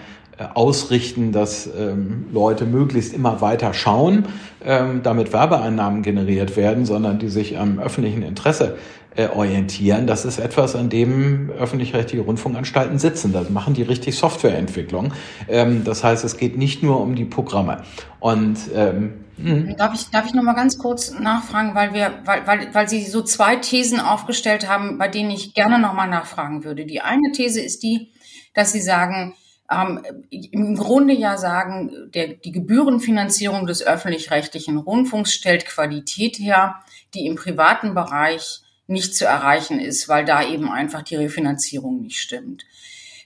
ausrichten, 0.55 1.33
dass 1.33 1.67
ähm, 1.67 2.27
Leute 2.33 2.65
möglichst 2.65 3.13
immer 3.13 3.41
weiter 3.41 3.75
schauen, 3.75 4.27
ähm, 4.65 5.03
damit 5.03 5.33
Werbeeinnahmen 5.33 6.03
generiert 6.03 6.57
werden, 6.57 6.85
sondern 6.85 7.19
die 7.19 7.29
sich 7.29 7.59
am 7.59 7.79
öffentlichen 7.79 8.23
Interesse 8.23 8.77
äh, 9.15 9.29
orientieren. 9.29 10.07
Das 10.07 10.25
ist 10.25 10.39
etwas, 10.39 10.75
an 10.75 10.89
dem 10.89 11.51
öffentlich-rechtliche 11.51 12.25
Rundfunkanstalten 12.25 12.99
sitzen. 12.99 13.33
Das 13.33 13.51
machen 13.51 13.75
die 13.75 13.83
richtig 13.83 14.17
Softwareentwicklung. 14.17 15.13
Ähm, 15.49 15.85
das 15.85 16.03
heißt, 16.03 16.25
es 16.25 16.37
geht 16.37 16.57
nicht 16.57 16.83
nur 16.83 17.01
um 17.01 17.15
die 17.15 17.25
Programme. 17.25 17.83
Und 18.21 18.59
ähm, 18.75 19.13
hm. 19.37 19.77
Darf 19.77 19.95
ich, 19.95 20.11
darf 20.11 20.27
ich 20.27 20.35
noch 20.35 20.43
mal 20.43 20.55
ganz 20.55 20.79
kurz 20.79 21.19
nachfragen, 21.19 21.75
weil 21.75 21.95
wir, 21.95 22.13
weil, 22.25 22.47
weil, 22.47 22.75
weil 22.75 22.89
Sie 22.89 23.05
so 23.05 23.23
zwei 23.23 23.57
Thesen 23.57 23.99
aufgestellt 23.99 24.69
haben, 24.69 24.99
bei 24.99 25.09
denen 25.09 25.31
ich 25.31 25.55
gerne 25.55 25.79
noch 25.79 25.95
mal 25.95 26.07
nachfragen 26.07 26.65
würde. 26.65 26.85
Die 26.85 27.01
eine 27.01 27.33
These 27.33 27.61
ist 27.61 27.83
die, 27.83 28.13
dass 28.55 28.73
Sie 28.73 28.83
sagen, 28.83 29.35
ähm, 29.73 30.03
im 30.31 30.77
Grunde 30.77 31.15
ja 31.15 31.37
sagen, 31.37 32.11
der, 32.15 32.29
die 32.29 32.53
Gebührenfinanzierung 32.53 33.67
des 33.67 33.83
öffentlich-rechtlichen 33.83 34.77
Rundfunks 34.77 35.33
stellt 35.33 35.67
Qualität 35.67 36.39
her, 36.39 36.77
die 37.15 37.27
im 37.27 37.37
privaten 37.37 37.95
Bereich 37.95 38.61
nicht 38.87 39.15
zu 39.15 39.25
erreichen 39.27 39.81
ist, 39.81 40.09
weil 40.09 40.25
da 40.25 40.47
eben 40.47 40.71
einfach 40.71 41.03
die 41.03 41.17
Refinanzierung 41.17 42.03
nicht 42.03 42.19
stimmt. 42.19 42.65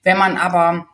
Wenn 0.02 0.18
man 0.18 0.36
aber 0.36 0.86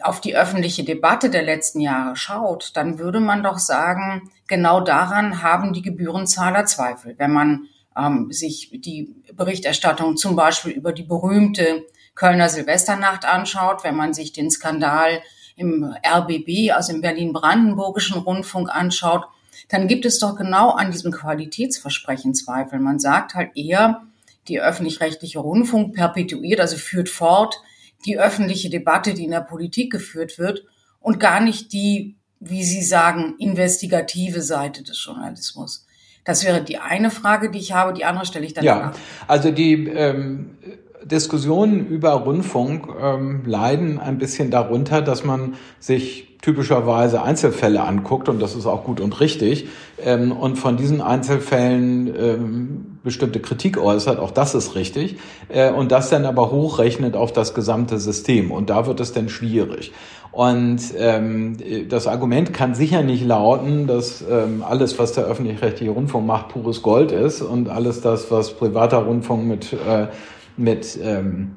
auf 0.00 0.20
die 0.20 0.36
öffentliche 0.36 0.84
Debatte 0.84 1.30
der 1.30 1.42
letzten 1.42 1.80
Jahre 1.80 2.14
schaut, 2.16 2.72
dann 2.74 2.98
würde 2.98 3.20
man 3.20 3.42
doch 3.42 3.58
sagen, 3.58 4.30
genau 4.46 4.80
daran 4.80 5.42
haben 5.42 5.72
die 5.72 5.82
Gebührenzahler 5.82 6.64
Zweifel. 6.64 7.14
Wenn 7.18 7.32
man 7.32 7.68
ähm, 7.96 8.30
sich 8.30 8.70
die 8.72 9.14
Berichterstattung 9.32 10.16
zum 10.16 10.36
Beispiel 10.36 10.72
über 10.72 10.92
die 10.92 11.02
berühmte 11.02 11.84
Kölner 12.14 12.48
Silvesternacht 12.48 13.24
anschaut, 13.24 13.84
wenn 13.84 13.96
man 13.96 14.14
sich 14.14 14.32
den 14.32 14.50
Skandal 14.50 15.22
im 15.56 15.94
RBB, 16.04 16.72
also 16.72 16.92
im 16.92 17.00
Berlin-Brandenburgischen 17.00 18.18
Rundfunk 18.18 18.74
anschaut, 18.74 19.24
dann 19.68 19.88
gibt 19.88 20.04
es 20.04 20.18
doch 20.18 20.36
genau 20.36 20.70
an 20.70 20.90
diesem 20.90 21.12
Qualitätsversprechen 21.12 22.34
Zweifel. 22.34 22.78
Man 22.80 22.98
sagt 22.98 23.34
halt 23.34 23.56
eher, 23.56 24.02
die 24.48 24.60
öffentlich-rechtliche 24.60 25.38
Rundfunk 25.38 25.94
perpetuiert, 25.94 26.60
also 26.60 26.76
führt 26.76 27.08
fort 27.08 27.60
die 28.04 28.18
öffentliche 28.18 28.68
Debatte, 28.68 29.14
die 29.14 29.24
in 29.24 29.30
der 29.30 29.40
Politik 29.40 29.90
geführt 29.90 30.38
wird 30.38 30.64
und 31.00 31.20
gar 31.20 31.40
nicht 31.40 31.72
die, 31.72 32.16
wie 32.40 32.62
Sie 32.64 32.82
sagen, 32.82 33.34
investigative 33.38 34.42
Seite 34.42 34.82
des 34.82 35.02
Journalismus. 35.02 35.86
Das 36.24 36.44
wäre 36.44 36.62
die 36.62 36.78
eine 36.78 37.10
Frage, 37.10 37.50
die 37.50 37.58
ich 37.58 37.72
habe. 37.72 37.92
Die 37.92 38.04
andere 38.04 38.26
stelle 38.26 38.46
ich 38.46 38.54
dann 38.54 38.64
Ja, 38.64 38.76
nach. 38.76 38.96
also 39.26 39.50
die 39.50 39.86
ähm, 39.88 40.56
Diskussionen 41.04 41.86
über 41.86 42.12
Rundfunk 42.12 42.88
ähm, 43.00 43.42
leiden 43.44 43.98
ein 43.98 44.18
bisschen 44.18 44.50
darunter, 44.50 45.02
dass 45.02 45.24
man 45.24 45.54
sich 45.78 46.38
typischerweise 46.40 47.22
Einzelfälle 47.22 47.82
anguckt 47.82 48.28
und 48.28 48.40
das 48.40 48.54
ist 48.54 48.66
auch 48.66 48.84
gut 48.84 49.00
und 49.00 49.18
richtig 49.20 49.68
ähm, 50.02 50.32
und 50.32 50.56
von 50.56 50.76
diesen 50.76 51.00
Einzelfällen 51.00 52.14
ähm, 52.14 52.98
bestimmte 53.02 53.40
Kritik 53.40 53.78
äußert, 53.78 54.18
auch 54.18 54.30
das 54.30 54.54
ist 54.54 54.74
richtig. 54.74 55.16
Äh, 55.48 55.70
und 55.70 55.92
das 55.92 56.10
dann 56.10 56.24
aber 56.24 56.50
hochrechnet 56.50 57.16
auf 57.16 57.32
das 57.32 57.54
gesamte 57.54 57.98
System. 57.98 58.50
Und 58.50 58.70
da 58.70 58.86
wird 58.86 59.00
es 59.00 59.12
dann 59.12 59.28
schwierig. 59.28 59.92
Und 60.32 60.80
ähm, 60.98 61.58
das 61.88 62.08
Argument 62.08 62.52
kann 62.52 62.74
sicher 62.74 63.02
nicht 63.02 63.24
lauten, 63.24 63.86
dass 63.86 64.24
ähm, 64.28 64.64
alles, 64.68 64.98
was 64.98 65.12
der 65.12 65.24
öffentlich-rechtliche 65.24 65.92
Rundfunk 65.92 66.26
macht, 66.26 66.48
pures 66.48 66.82
Gold 66.82 67.12
ist 67.12 67.40
und 67.40 67.68
alles 67.68 68.00
das, 68.00 68.32
was 68.32 68.52
privater 68.54 68.98
Rundfunk 68.98 69.46
mit, 69.46 69.72
äh, 69.72 70.08
mit 70.56 70.98
ähm, 71.02 71.52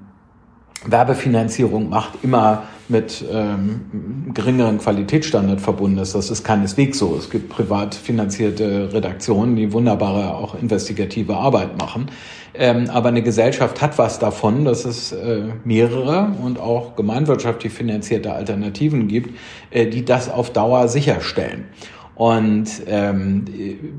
Werbefinanzierung 0.85 1.89
macht, 1.89 2.23
immer 2.23 2.63
mit 2.87 3.25
ähm, 3.29 4.31
geringeren 4.33 4.77
Qualitätsstandard 4.77 5.59
verbunden 5.59 5.97
ist. 5.97 6.15
Das 6.15 6.29
ist 6.29 6.43
keineswegs 6.43 6.99
so. 6.99 7.15
Es 7.17 7.29
gibt 7.29 7.49
privat 7.49 7.95
finanzierte 7.95 8.93
Redaktionen, 8.93 9.55
die 9.55 9.73
wunderbare, 9.73 10.35
auch 10.35 10.55
investigative 10.55 11.35
Arbeit 11.35 11.77
machen. 11.77 12.09
Ähm, 12.53 12.89
aber 12.89 13.09
eine 13.09 13.23
Gesellschaft 13.23 13.81
hat 13.81 13.97
was 13.97 14.19
davon, 14.19 14.65
dass 14.65 14.85
es 14.85 15.11
äh, 15.11 15.41
mehrere 15.63 16.31
und 16.41 16.59
auch 16.59 16.95
gemeinwirtschaftlich 16.95 17.73
finanzierte 17.73 18.33
Alternativen 18.33 19.07
gibt, 19.07 19.37
äh, 19.69 19.87
die 19.87 20.05
das 20.05 20.29
auf 20.29 20.51
Dauer 20.51 20.87
sicherstellen. 20.87 21.65
Und 22.17 22.67
ähm, 22.87 23.45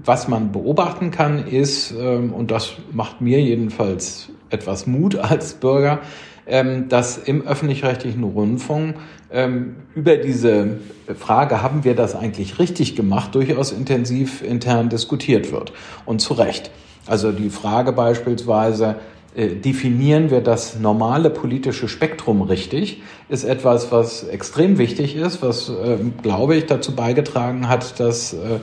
was 0.05 0.27
man 0.27 0.51
beobachten 0.51 1.13
kann, 1.13 1.47
ist, 1.47 1.93
ähm, 1.93 2.33
und 2.33 2.51
das 2.51 2.73
macht 2.91 3.21
mir 3.21 3.41
jedenfalls 3.41 4.31
etwas 4.51 4.89
Mut 4.89 5.15
als 5.17 5.55
Bürger, 5.55 6.01
ähm, 6.49 6.89
dass 6.89 7.17
im 7.17 7.47
öffentlich-rechtlichen 7.47 8.25
Rundfunk 8.25 8.97
ähm, 9.31 9.77
über 9.95 10.17
diese 10.17 10.79
Frage, 11.17 11.63
haben 11.63 11.85
wir 11.85 11.95
das 11.95 12.17
eigentlich 12.17 12.59
richtig 12.59 12.97
gemacht, 12.97 13.37
durchaus 13.37 13.71
intensiv 13.71 14.43
intern 14.43 14.89
diskutiert 14.89 15.53
wird. 15.53 15.73
Und 16.05 16.21
zu 16.21 16.35
Recht. 16.35 16.73
Also 17.07 17.31
die 17.31 17.51
Frage 17.51 17.93
beispielsweise, 17.93 18.97
definieren 19.37 20.31
wir 20.31 20.41
das 20.41 20.79
normale 20.79 21.31
politische 21.31 21.89
Spektrum 21.89 22.43
richtig, 22.43 23.03
ist 23.29 23.45
etwas, 23.45 23.93
was 23.93 24.25
extrem 24.25 24.79
wichtig 24.79 25.17
ist, 25.17 25.43
was, 25.43 25.69
äh, 25.69 25.99
glaube 26.23 26.57
ich, 26.57 26.67
dazu 26.67 26.97
beigetragen 26.97 27.69
hat, 27.69 28.01
dass 28.01 28.33
äh, 28.33 28.61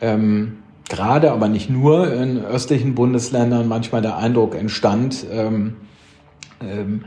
ähm, 0.00 0.58
gerade, 0.88 1.32
aber 1.32 1.48
nicht 1.48 1.70
nur 1.70 2.12
in 2.12 2.44
östlichen 2.44 2.94
Bundesländern 2.94 3.68
manchmal 3.68 4.02
der 4.02 4.16
Eindruck 4.16 4.54
entstand, 4.54 5.24
ähm, 5.30 5.76
ähm, 6.60 7.04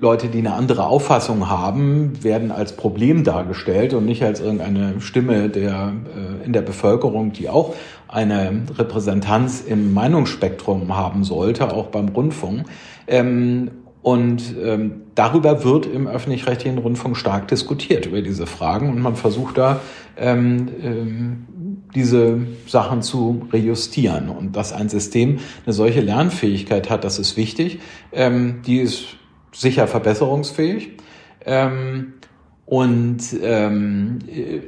Leute, 0.00 0.28
die 0.28 0.38
eine 0.38 0.54
andere 0.54 0.86
Auffassung 0.86 1.50
haben, 1.50 2.24
werden 2.24 2.50
als 2.50 2.74
Problem 2.74 3.22
dargestellt 3.22 3.92
und 3.92 4.06
nicht 4.06 4.22
als 4.24 4.40
irgendeine 4.40 5.00
Stimme 5.00 5.50
der, 5.50 5.92
äh, 6.16 6.44
in 6.44 6.54
der 6.54 6.62
Bevölkerung, 6.62 7.32
die 7.32 7.50
auch 7.50 7.74
eine 8.08 8.62
Repräsentanz 8.78 9.60
im 9.60 9.92
Meinungsspektrum 9.92 10.96
haben 10.96 11.22
sollte, 11.22 11.72
auch 11.72 11.88
beim 11.88 12.08
Rundfunk. 12.08 12.64
Ähm, 13.06 13.70
und 14.02 14.54
ähm, 14.64 15.02
darüber 15.14 15.62
wird 15.64 15.84
im 15.84 16.06
öffentlich-rechtlichen 16.06 16.78
Rundfunk 16.78 17.18
stark 17.18 17.48
diskutiert, 17.48 18.06
über 18.06 18.22
diese 18.22 18.46
Fragen. 18.46 18.88
Und 18.88 19.00
man 19.00 19.14
versucht 19.14 19.58
da, 19.58 19.80
ähm, 20.16 20.68
ähm, 20.82 21.46
diese 21.94 22.38
Sachen 22.66 23.02
zu 23.02 23.46
rejustieren. 23.52 24.30
Und 24.30 24.56
dass 24.56 24.72
ein 24.72 24.88
System 24.88 25.40
eine 25.66 25.74
solche 25.74 26.00
Lernfähigkeit 26.00 26.88
hat, 26.88 27.04
das 27.04 27.18
ist 27.18 27.36
wichtig. 27.36 27.80
Ähm, 28.12 28.62
die 28.64 28.78
ist 28.78 29.19
sicher 29.52 29.86
verbesserungsfähig. 29.86 30.96
Ähm, 31.44 32.14
und 32.70 33.18
ähm, 33.42 34.20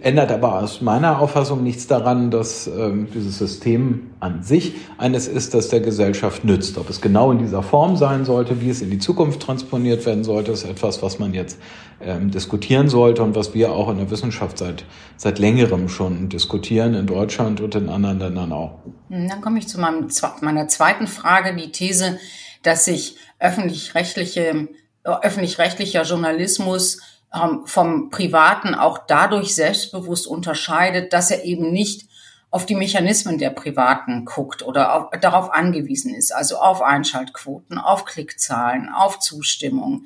ändert 0.02 0.32
aber 0.32 0.60
aus 0.60 0.80
meiner 0.80 1.20
Auffassung 1.20 1.62
nichts 1.62 1.86
daran, 1.86 2.32
dass 2.32 2.66
ähm, 2.66 3.06
dieses 3.14 3.38
System 3.38 4.10
an 4.18 4.42
sich 4.42 4.74
eines 4.98 5.28
ist, 5.28 5.54
das 5.54 5.68
der 5.68 5.78
Gesellschaft 5.78 6.44
nützt. 6.44 6.78
Ob 6.78 6.90
es 6.90 7.00
genau 7.00 7.30
in 7.30 7.38
dieser 7.38 7.62
Form 7.62 7.96
sein 7.96 8.24
sollte, 8.24 8.60
wie 8.60 8.70
es 8.70 8.82
in 8.82 8.90
die 8.90 8.98
Zukunft 8.98 9.40
transponiert 9.40 10.04
werden 10.04 10.24
sollte, 10.24 10.50
ist 10.50 10.64
etwas, 10.64 11.00
was 11.00 11.20
man 11.20 11.32
jetzt 11.32 11.60
ähm, 12.00 12.32
diskutieren 12.32 12.88
sollte 12.88 13.22
und 13.22 13.36
was 13.36 13.54
wir 13.54 13.70
auch 13.70 13.88
in 13.88 13.98
der 13.98 14.10
Wissenschaft 14.10 14.58
seit, 14.58 14.84
seit 15.16 15.38
längerem 15.38 15.88
schon 15.88 16.28
diskutieren, 16.28 16.94
in 16.94 17.06
Deutschland 17.06 17.60
und 17.60 17.76
in 17.76 17.88
anderen 17.88 18.18
Ländern 18.18 18.50
auch. 18.50 18.80
Dann 19.10 19.40
komme 19.40 19.60
ich 19.60 19.68
zu 19.68 19.80
meinem, 19.80 20.08
meiner 20.40 20.66
zweiten 20.66 21.06
Frage, 21.06 21.54
die 21.54 21.70
These, 21.70 22.18
dass 22.64 22.84
sich 22.84 23.16
öffentlich-rechtliche, 23.42 24.68
öffentlich-rechtlicher 25.04 26.02
Journalismus 26.02 27.00
ähm, 27.34 27.62
vom 27.66 28.10
Privaten 28.10 28.74
auch 28.74 28.98
dadurch 29.06 29.54
selbstbewusst 29.54 30.26
unterscheidet, 30.26 31.12
dass 31.12 31.30
er 31.30 31.44
eben 31.44 31.72
nicht 31.72 32.08
auf 32.52 32.66
die 32.66 32.74
Mechanismen 32.74 33.38
der 33.38 33.48
Privaten 33.48 34.26
guckt 34.26 34.62
oder 34.62 34.94
auf, 34.94 35.20
darauf 35.22 35.50
angewiesen 35.50 36.14
ist, 36.14 36.34
also 36.34 36.58
auf 36.58 36.82
Einschaltquoten, 36.82 37.78
auf 37.78 38.04
Klickzahlen, 38.04 38.90
auf 38.90 39.18
Zustimmung. 39.18 40.04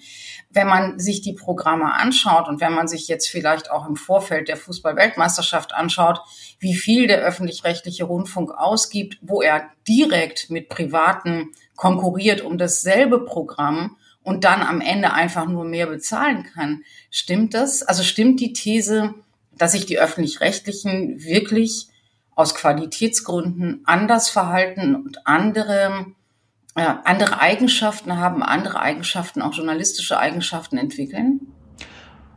Wenn 0.51 0.69
man 0.69 1.01
sich 1.01 1.23
die 1.23 1.33
Programme 1.33 1.93
anschaut 1.93 2.47
und 2.47 2.61
wenn 2.61 2.73
man 2.73 2.87
sich 2.87 3.09
jetzt 3.09 3.29
vielleicht 3.29 3.73
auch 3.73 3.89
im 3.89 3.97
Vorfeld 3.97 4.47
der 4.47 4.57
Fußball-Weltmeisterschaft 4.57 5.75
anschaut, 5.75 6.21
wie 6.61 6.77
viel 6.77 7.09
der 7.09 7.19
öffentlich-rechtliche 7.19 8.05
Rundfunk 8.05 8.53
ausgibt, 8.53 9.19
wo 9.23 9.43
er 9.43 9.69
direkt 9.89 10.49
mit 10.49 10.69
Privaten 10.69 11.51
konkurriert 11.77 12.41
um 12.41 12.59
dasselbe 12.59 13.25
Programm 13.25 13.97
und 14.23 14.45
dann 14.45 14.63
am 14.63 14.81
Ende 14.81 15.13
einfach 15.13 15.47
nur 15.47 15.65
mehr 15.65 15.87
bezahlen 15.87 16.45
kann. 16.53 16.83
Stimmt 17.11 17.55
das? 17.55 17.83
Also 17.83 18.03
stimmt 18.03 18.41
die 18.41 18.53
These, 18.53 19.15
dass 19.57 19.73
sich 19.73 19.87
die 19.87 19.99
öffentlich-rechtlichen 19.99 21.23
wirklich 21.23 21.87
aus 22.35 22.55
Qualitätsgründen 22.55 23.83
anders 23.85 24.29
verhalten 24.29 24.95
und 24.95 25.27
andere, 25.27 26.07
äh, 26.75 26.95
andere 27.05 27.41
Eigenschaften 27.41 28.19
haben, 28.19 28.43
andere 28.43 28.81
Eigenschaften, 28.81 29.43
auch 29.43 29.55
journalistische 29.55 30.19
Eigenschaften 30.19 30.77
entwickeln? 30.77 31.41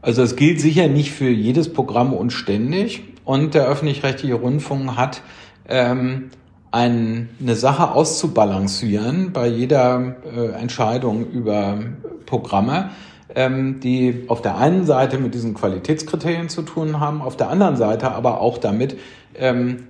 Also 0.01 0.21
es 0.21 0.35
gilt 0.35 0.61
sicher 0.61 0.87
nicht 0.87 1.11
für 1.11 1.29
jedes 1.29 1.73
Programm 1.73 2.13
und 2.13 2.31
ständig. 2.31 3.03
Und 3.25 3.53
der 3.53 3.65
öffentlich-rechtliche 3.67 4.35
Rundfunk 4.35 4.95
hat 4.95 5.21
ähm, 5.67 6.29
eine 6.71 7.55
Sache 7.55 7.91
auszubalancieren 7.91 9.31
bei 9.33 9.47
jeder 9.47 10.15
äh, 10.35 10.49
Entscheidung 10.51 11.29
über 11.31 11.79
Programme, 12.25 12.91
ähm, 13.35 13.79
die 13.79 14.25
auf 14.27 14.41
der 14.41 14.57
einen 14.57 14.85
Seite 14.85 15.17
mit 15.17 15.33
diesen 15.33 15.53
Qualitätskriterien 15.53 16.49
zu 16.49 16.61
tun 16.61 16.99
haben, 16.99 17.21
auf 17.21 17.37
der 17.37 17.49
anderen 17.49 17.75
Seite 17.75 18.11
aber 18.11 18.41
auch 18.41 18.57
damit, 18.57 18.97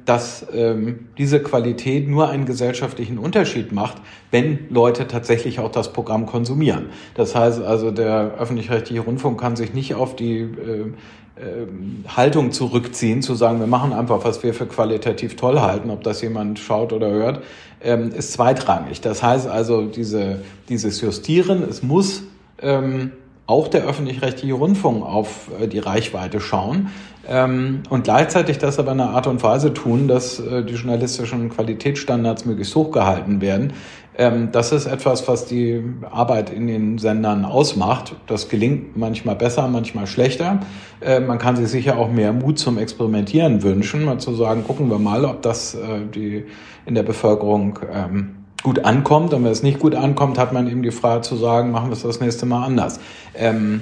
dass 0.06 0.46
ähm, 0.54 1.08
diese 1.18 1.42
Qualität 1.42 2.08
nur 2.08 2.30
einen 2.30 2.46
gesellschaftlichen 2.46 3.18
Unterschied 3.18 3.72
macht, 3.72 3.98
wenn 4.30 4.68
Leute 4.70 5.08
tatsächlich 5.08 5.60
auch 5.60 5.72
das 5.72 5.92
Programm 5.92 6.28
konsumieren. 6.28 6.90
Das 7.16 7.34
heißt 7.34 7.62
also, 7.62 7.90
der 7.90 8.36
öffentlich-rechtliche 8.38 9.02
Rundfunk 9.02 9.40
kann 9.40 9.56
sich 9.56 9.74
nicht 9.74 9.96
auf 9.96 10.16
die 10.16 10.42
äh, 10.42 10.94
ähm, 11.42 12.04
Haltung 12.08 12.52
zurückziehen, 12.52 13.22
zu 13.22 13.34
sagen, 13.34 13.60
wir 13.60 13.68
machen 13.68 13.94
einfach, 13.94 14.26
was 14.26 14.44
wir 14.44 14.54
für 14.54 14.66
qualitativ 14.66 15.36
toll 15.36 15.62
halten, 15.62 15.90
ob 15.90 16.04
das 16.04 16.22
jemand 16.22 16.60
schaut 16.60 16.92
oder 16.92 17.10
hört, 17.10 17.44
ähm, 17.82 18.12
ist 18.12 18.34
zweitrangig. 18.34 19.00
Das 19.02 19.24
heißt 19.24 19.48
also, 19.48 19.86
diese, 19.86 20.42
dieses 20.68 21.00
Justieren, 21.00 21.64
es 21.64 21.82
muss 21.82 22.24
ähm, 22.62 23.14
auch 23.50 23.68
der 23.68 23.84
öffentlich-rechtliche 23.84 24.54
Rundfunk 24.54 25.04
auf 25.04 25.50
äh, 25.60 25.68
die 25.68 25.80
Reichweite 25.80 26.40
schauen 26.40 26.90
ähm, 27.28 27.84
und 27.90 28.04
gleichzeitig 28.04 28.60
das 28.60 28.80
aber 28.80 28.92
in 28.92 29.00
einer 29.02 29.12
Art 29.12 29.28
und 29.28 29.42
Weise 29.44 29.74
tun, 29.74 30.08
dass 30.08 30.40
äh, 30.40 30.64
die 30.64 30.76
journalistischen 30.76 31.50
Qualitätsstandards 31.50 32.46
möglichst 32.46 32.76
hochgehalten 32.76 33.42
werden, 33.42 33.74
ähm, 34.20 34.50
das 34.52 34.74
ist 34.74 34.86
etwas, 34.86 35.30
was 35.30 35.46
die 35.46 35.82
Arbeit 36.12 36.50
in 36.50 36.68
den 36.68 36.98
Sendern 36.98 37.46
ausmacht. 37.46 38.18
Das 38.28 38.50
gelingt 38.50 38.98
manchmal 38.98 39.38
besser, 39.38 39.68
manchmal 39.70 40.08
schlechter. 40.08 40.60
Äh, 41.00 41.22
man 41.22 41.38
kann 41.38 41.56
sich 41.56 41.70
sicher 41.70 41.98
auch 41.98 42.12
mehr 42.12 42.34
Mut 42.34 42.60
zum 42.60 42.78
Experimentieren 42.78 43.64
wünschen, 43.64 44.04
mal 44.04 44.18
zu 44.18 44.36
sagen, 44.36 44.66
gucken 44.66 44.90
wir 44.90 45.00
mal, 45.00 45.24
ob 45.24 45.42
das 45.42 45.74
äh, 45.74 46.02
die 46.14 46.46
in 46.86 46.96
der 46.96 47.04
Bevölkerung 47.04 47.80
ähm, 47.94 48.39
gut 48.64 48.86
ankommt. 48.86 49.34
Und 49.34 49.44
wenn 49.44 49.52
es 49.52 49.64
nicht 49.64 49.80
gut 49.80 49.96
ankommt, 49.96 50.38
hat 50.38 50.54
man 50.54 50.70
eben 50.70 50.84
die 50.84 50.92
Frage 50.92 51.22
zu 51.22 51.36
sagen, 51.36 51.72
machen 51.72 51.90
wir 51.90 51.94
es 51.94 52.04
das 52.04 52.20
nächste 52.20 52.46
Mal 52.46 52.66
anders. 52.66 53.00
Ähm, 53.36 53.82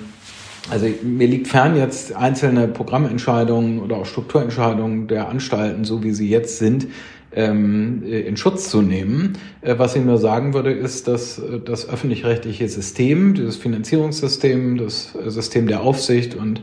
also 0.70 0.88
mir 1.04 1.28
liegt 1.28 1.48
fern, 1.48 1.78
jetzt 1.78 2.16
einzelne 2.16 2.68
Programmentscheidungen 2.68 3.80
oder 3.80 3.98
auch 3.98 4.06
Strukturentscheidungen 4.06 5.08
der 5.08 5.30
Anstalten, 5.30 5.86
so 5.86 6.04
wie 6.04 6.12
sie 6.12 6.30
jetzt 6.30 6.58
sind, 6.58 6.88
ähm, 7.34 8.04
in 8.04 8.36
Schutz 8.36 8.70
zu 8.70 8.82
nehmen. 8.82 9.38
Äh, 9.62 9.76
was 9.78 9.96
ich 9.96 10.04
nur 10.04 10.18
sagen 10.18 10.54
würde, 10.54 10.72
ist, 10.72 11.08
dass 11.08 11.40
äh, 11.40 11.60
das 11.60 11.88
öffentlich-rechtliche 11.88 12.68
System, 12.68 13.34
dieses 13.34 13.56
Finanzierungssystem, 13.56 14.78
das 14.78 15.14
System 15.28 15.68
der 15.68 15.82
Aufsicht 15.82 16.36
und 16.36 16.62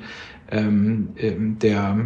ähm, 0.50 1.08
ähm, 1.16 1.58
der, 1.60 1.96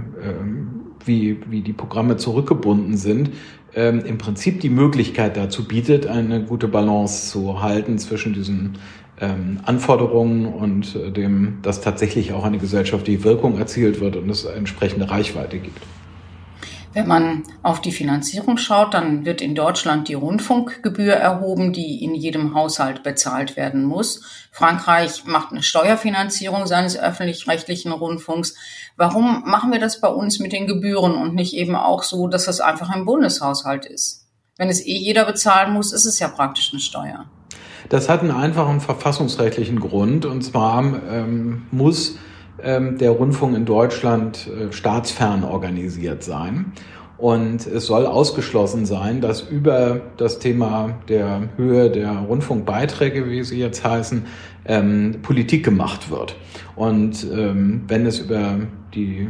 wie, 1.05 1.38
wie 1.50 1.62
die 1.62 1.73
Programme 1.73 2.17
zurückgebunden 2.17 2.97
sind, 2.97 3.31
im 3.79 4.19
Prinzip 4.19 4.61
die 4.61 4.71
Möglichkeit 4.71 5.37
dazu 5.37 5.67
bietet, 5.67 6.07
eine 6.07 6.43
gute 6.43 6.69
Balance 6.69 7.31
zu 7.31 7.63
halten 7.63 7.99
zwischen 7.99 8.33
diesen 8.33 8.79
ähm, 9.21 9.61
Anforderungen 9.65 10.47
und 10.47 10.97
äh, 10.97 11.11
dem, 11.11 11.59
dass 11.63 11.81
tatsächlich 11.81 12.33
auch 12.33 12.45
eine 12.45 12.59
gesellschaftliche 12.59 13.25
Wirkung 13.25 13.59
erzielt 13.59 14.01
wird 14.01 14.17
und 14.17 14.31
es 14.31 14.45
entsprechende 14.45 15.11
Reichweite 15.11 15.59
gibt. 15.59 15.81
Wenn 16.95 17.07
man 17.07 17.42
auf 17.62 17.80
die 17.80 17.92
Finanzierung 17.92 18.57
schaut, 18.57 18.95
dann 18.95 19.25
wird 19.25 19.40
in 19.40 19.54
Deutschland 19.54 20.09
die 20.09 20.14
Rundfunkgebühr 20.14 21.12
erhoben, 21.12 21.73
die 21.73 22.02
in 22.02 22.14
jedem 22.14 22.54
Haushalt 22.54 23.02
bezahlt 23.02 23.57
werden 23.57 23.85
muss. 23.85 24.23
Frankreich 24.50 25.25
macht 25.26 25.52
eine 25.52 25.62
Steuerfinanzierung 25.62 26.66
seines 26.66 26.99
öffentlich-rechtlichen 26.99 27.92
Rundfunks. 27.92 28.54
Warum 28.97 29.42
machen 29.45 29.71
wir 29.71 29.80
das 29.80 30.00
bei 30.00 30.09
uns 30.09 30.38
mit 30.40 30.52
den 30.52 30.66
Gebühren 30.66 31.14
und 31.14 31.35
nicht 31.35 31.54
eben 31.54 31.76
auch 31.76 32.02
so, 32.02 32.26
dass 32.26 32.47
das 32.47 32.61
einfach 32.61 32.95
im 32.95 33.04
Bundeshaushalt 33.04 33.85
ist? 33.85 34.26
Wenn 34.57 34.71
es 34.71 34.85
eh 34.85 34.97
jeder 34.97 35.25
bezahlen 35.25 35.73
muss, 35.73 35.92
ist 35.92 36.07
es 36.07 36.18
ja 36.18 36.28
praktisch 36.28 36.71
eine 36.73 36.80
Steuer. 36.80 37.26
Das 37.90 38.09
hat 38.09 38.21
einen 38.21 38.33
einfachen 38.33 38.80
verfassungsrechtlichen 38.80 39.78
Grund. 39.78 40.25
Und 40.25 40.42
zwar 40.42 40.83
ähm, 40.83 41.66
muss 41.71 42.16
der 42.62 43.11
Rundfunk 43.11 43.57
in 43.57 43.65
Deutschland 43.65 44.49
äh, 44.49 44.73
staatsfern 44.73 45.45
organisiert 45.45 46.23
sein. 46.23 46.73
Und 47.19 47.67
es 47.67 47.87
soll 47.87 48.07
ausgeschlossen 48.07 48.87
sein, 48.87 49.21
dass 49.21 49.43
über 49.43 50.00
das 50.17 50.38
Thema 50.38 50.99
der 51.09 51.49
Höhe 51.57 51.91
der 51.91 52.12
Rundfunkbeiträge, 52.12 53.29
wie 53.29 53.43
sie 53.43 53.59
jetzt 53.59 53.85
heißen, 53.85 54.25
ähm, 54.67 55.17
Politik 55.23 55.65
gemacht 55.65 56.11
wird. 56.11 56.37
Und 56.77 57.27
ähm, 57.33 57.83
wenn 57.88 58.07
es 58.07 58.21
über 58.21 58.61
die 58.95 59.23
äh, 59.23 59.29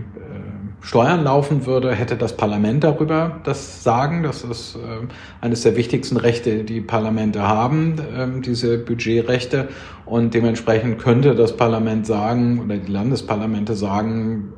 Steuern 0.80 1.24
laufen 1.24 1.66
würde, 1.66 1.92
hätte 1.94 2.16
das 2.16 2.36
Parlament 2.36 2.84
darüber 2.84 3.40
das 3.44 3.82
Sagen. 3.82 4.22
Das 4.22 4.42
ist 4.42 4.76
äh, 4.76 5.06
eines 5.40 5.62
der 5.62 5.76
wichtigsten 5.76 6.16
Rechte, 6.16 6.64
die 6.64 6.80
Parlamente 6.80 7.42
haben, 7.42 7.96
äh, 7.98 8.40
diese 8.40 8.78
Budgetrechte. 8.78 9.68
Und 10.06 10.34
dementsprechend 10.34 10.98
könnte 10.98 11.34
das 11.34 11.56
Parlament 11.56 12.06
sagen 12.06 12.60
oder 12.64 12.76
die 12.76 12.90
Landesparlamente 12.90 13.74
sagen, 13.74 14.52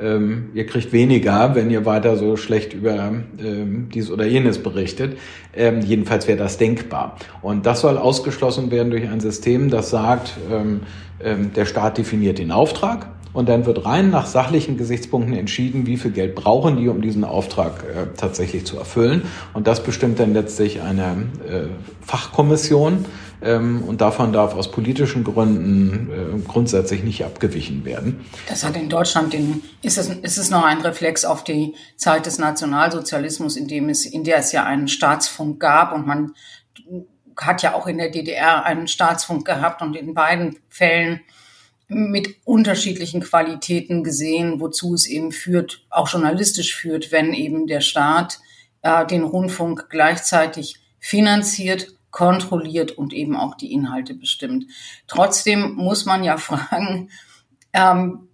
ähm, 0.00 0.50
ihr 0.54 0.66
kriegt 0.66 0.92
weniger, 0.92 1.54
wenn 1.54 1.70
ihr 1.70 1.84
weiter 1.84 2.16
so 2.16 2.36
schlecht 2.36 2.72
über 2.72 3.12
ähm, 3.38 3.88
dies 3.92 4.10
oder 4.10 4.24
jenes 4.24 4.62
berichtet. 4.62 5.18
Ähm, 5.54 5.80
jedenfalls 5.80 6.28
wäre 6.28 6.38
das 6.38 6.58
denkbar. 6.58 7.16
Und 7.42 7.66
das 7.66 7.80
soll 7.80 7.98
ausgeschlossen 7.98 8.70
werden 8.70 8.90
durch 8.90 9.08
ein 9.08 9.20
System, 9.20 9.68
das 9.68 9.90
sagt, 9.90 10.38
ähm, 10.50 10.80
ähm, 11.22 11.52
der 11.54 11.66
Staat 11.66 11.98
definiert 11.98 12.38
den 12.38 12.52
Auftrag 12.52 13.08
und 13.32 13.48
dann 13.48 13.66
wird 13.66 13.84
rein 13.84 14.10
nach 14.10 14.26
sachlichen 14.26 14.76
Gesichtspunkten 14.76 15.34
entschieden, 15.34 15.86
wie 15.86 15.96
viel 15.96 16.10
Geld 16.10 16.34
brauchen 16.34 16.76
die, 16.76 16.88
um 16.88 17.00
diesen 17.00 17.24
Auftrag 17.24 17.84
äh, 17.84 18.06
tatsächlich 18.16 18.66
zu 18.66 18.76
erfüllen. 18.76 19.22
Und 19.52 19.66
das 19.66 19.82
bestimmt 19.82 20.18
dann 20.18 20.32
letztlich 20.32 20.82
eine 20.82 21.28
äh, 21.46 21.66
Fachkommission. 22.04 23.04
Ähm, 23.42 23.84
und 23.86 24.02
davon 24.02 24.32
darf 24.32 24.54
aus 24.54 24.70
politischen 24.70 25.24
Gründen 25.24 26.10
äh, 26.10 26.46
grundsätzlich 26.46 27.02
nicht 27.02 27.24
abgewichen 27.24 27.84
werden. 27.84 28.20
Das 28.48 28.64
hat 28.64 28.76
in 28.76 28.90
Deutschland 28.90 29.32
den, 29.32 29.62
ist 29.80 29.96
es, 29.96 30.10
ist 30.10 30.36
es 30.36 30.50
noch 30.50 30.64
ein 30.64 30.80
Reflex 30.82 31.24
auf 31.24 31.42
die 31.42 31.74
Zeit 31.96 32.26
des 32.26 32.38
Nationalsozialismus, 32.38 33.56
in 33.56 33.66
dem 33.66 33.88
es, 33.88 34.04
in 34.04 34.24
der 34.24 34.38
es 34.38 34.52
ja 34.52 34.64
einen 34.64 34.88
Staatsfunk 34.88 35.58
gab 35.58 35.94
und 35.94 36.06
man 36.06 36.34
hat 37.36 37.62
ja 37.62 37.74
auch 37.74 37.86
in 37.86 37.96
der 37.96 38.10
DDR 38.10 38.64
einen 38.64 38.88
Staatsfunk 38.88 39.46
gehabt 39.46 39.80
und 39.80 39.96
in 39.96 40.12
beiden 40.12 40.58
Fällen 40.68 41.20
mit 41.90 42.36
unterschiedlichen 42.44 43.20
Qualitäten 43.20 44.04
gesehen, 44.04 44.60
wozu 44.60 44.94
es 44.94 45.06
eben 45.06 45.32
führt, 45.32 45.84
auch 45.90 46.08
journalistisch 46.08 46.74
führt, 46.74 47.10
wenn 47.10 47.34
eben 47.34 47.66
der 47.66 47.80
Staat 47.80 48.38
äh, 48.82 49.04
den 49.06 49.24
Rundfunk 49.24 49.90
gleichzeitig 49.90 50.76
finanziert, 51.00 51.88
kontrolliert 52.10 52.92
und 52.92 53.12
eben 53.12 53.36
auch 53.36 53.56
die 53.56 53.72
Inhalte 53.72 54.14
bestimmt. 54.14 54.66
Trotzdem 55.08 55.74
muss 55.74 56.06
man 56.06 56.22
ja 56.22 56.36
fragen 56.36 57.10
ähm, 57.72 58.28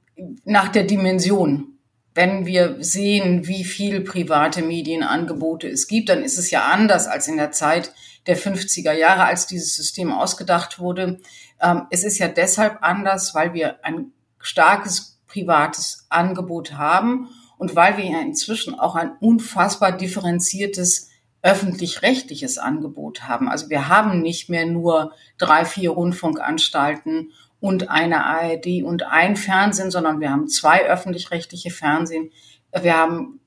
nach 0.45 0.69
der 0.69 0.85
Dimension. 0.85 1.79
Wenn 2.15 2.47
wir 2.47 2.77
sehen, 2.81 3.47
wie 3.47 3.65
viel 3.65 4.01
private 4.03 4.63
Medienangebote 4.63 5.69
es 5.69 5.87
gibt, 5.87 6.09
dann 6.09 6.23
ist 6.23 6.39
es 6.39 6.51
ja 6.51 6.65
anders 6.65 7.07
als 7.07 7.29
in 7.29 7.37
der 7.37 7.53
Zeit 7.53 7.93
der 8.27 8.39
50er 8.39 8.93
Jahre, 8.93 9.25
als 9.25 9.47
dieses 9.47 9.77
System 9.77 10.13
ausgedacht 10.13 10.79
wurde. 10.79 11.21
Ähm, 11.61 11.87
es 11.91 12.05
ist 12.05 12.19
ja 12.19 12.29
deshalb 12.29 12.79
anders, 12.83 13.35
weil 13.35 13.55
wir 13.55 13.85
ein 13.85 14.13
starkes 14.39 15.21
privates 15.27 16.07
Angebot 16.09 16.75
haben 16.75 17.29
und 17.59 17.75
weil 17.75 17.97
wir 17.97 18.05
ja 18.05 18.21
inzwischen 18.21 18.79
auch 18.79 18.95
ein 18.95 19.13
unfassbar 19.21 19.93
differenziertes 19.93 21.11
öffentlich-rechtliches 21.43 22.59
Angebot 22.59 23.29
haben. 23.29 23.49
Also 23.49 23.71
wir 23.71 23.89
haben 23.89 24.21
nicht 24.21 24.49
mehr 24.49 24.67
nur 24.67 25.13
drei, 25.39 25.65
vier 25.65 25.91
Rundfunkanstalten 25.91 27.33
und 27.61 27.89
eine 27.89 28.25
ARD 28.25 28.83
und 28.83 29.05
ein 29.05 29.37
Fernsehen, 29.37 29.91
sondern 29.91 30.21
wir 30.21 30.31
haben 30.31 30.49
zwei 30.49 30.87
öffentlich-rechtliche 30.87 31.71
Fernsehen. 31.71 32.31
Wir 32.73 32.97
haben 32.97 33.41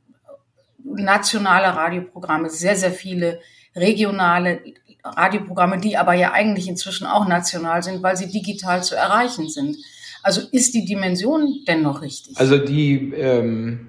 nationale 0.83 1.75
Radioprogramme, 1.75 2.49
sehr, 2.49 2.75
sehr 2.75 2.91
viele 2.91 3.39
regionale 3.79 4.59
Radioprogramme, 5.03 5.79
die 5.79 5.97
aber 5.97 6.13
ja 6.13 6.31
eigentlich 6.33 6.67
inzwischen 6.67 7.07
auch 7.07 7.27
national 7.27 7.83
sind, 7.83 8.03
weil 8.03 8.17
sie 8.17 8.27
digital 8.27 8.83
zu 8.83 8.95
erreichen 8.95 9.49
sind. 9.49 9.77
Also 10.21 10.41
ist 10.51 10.73
die 10.73 10.85
Dimension 10.85 11.59
denn 11.67 11.81
noch 11.81 12.01
richtig? 12.01 12.37
Also 12.37 12.57
die, 12.57 13.13
ähm, 13.13 13.87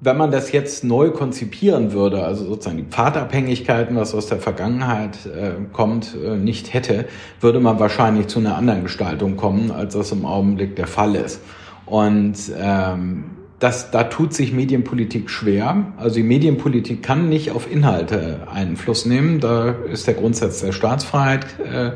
wenn 0.00 0.16
man 0.18 0.30
das 0.30 0.52
jetzt 0.52 0.84
neu 0.84 1.10
konzipieren 1.10 1.92
würde, 1.92 2.22
also 2.24 2.44
sozusagen 2.44 2.76
die 2.76 2.84
Pfadabhängigkeiten, 2.84 3.96
was 3.96 4.14
aus 4.14 4.26
der 4.26 4.38
Vergangenheit 4.38 5.24
äh, 5.26 5.52
kommt, 5.72 6.14
äh, 6.14 6.36
nicht 6.36 6.74
hätte, 6.74 7.06
würde 7.40 7.60
man 7.60 7.78
wahrscheinlich 7.78 8.26
zu 8.26 8.38
einer 8.38 8.56
anderen 8.56 8.82
Gestaltung 8.82 9.36
kommen, 9.36 9.70
als 9.70 9.94
das 9.94 10.12
im 10.12 10.26
Augenblick 10.26 10.76
der 10.76 10.86
Fall 10.86 11.16
ist. 11.16 11.40
Und 11.86 12.36
ähm, 12.58 13.35
das, 13.58 13.90
da 13.90 14.04
tut 14.04 14.34
sich 14.34 14.52
Medienpolitik 14.52 15.30
schwer. 15.30 15.92
Also 15.96 16.16
die 16.16 16.22
Medienpolitik 16.22 17.02
kann 17.02 17.28
nicht 17.28 17.52
auf 17.52 17.70
Inhalte 17.70 18.46
Einfluss 18.52 19.06
nehmen. 19.06 19.40
Da 19.40 19.70
ist 19.70 20.06
der 20.06 20.14
Grundsatz 20.14 20.60
der 20.60 20.72
Staatsfreiheit 20.72 21.46
äh, 21.60 21.86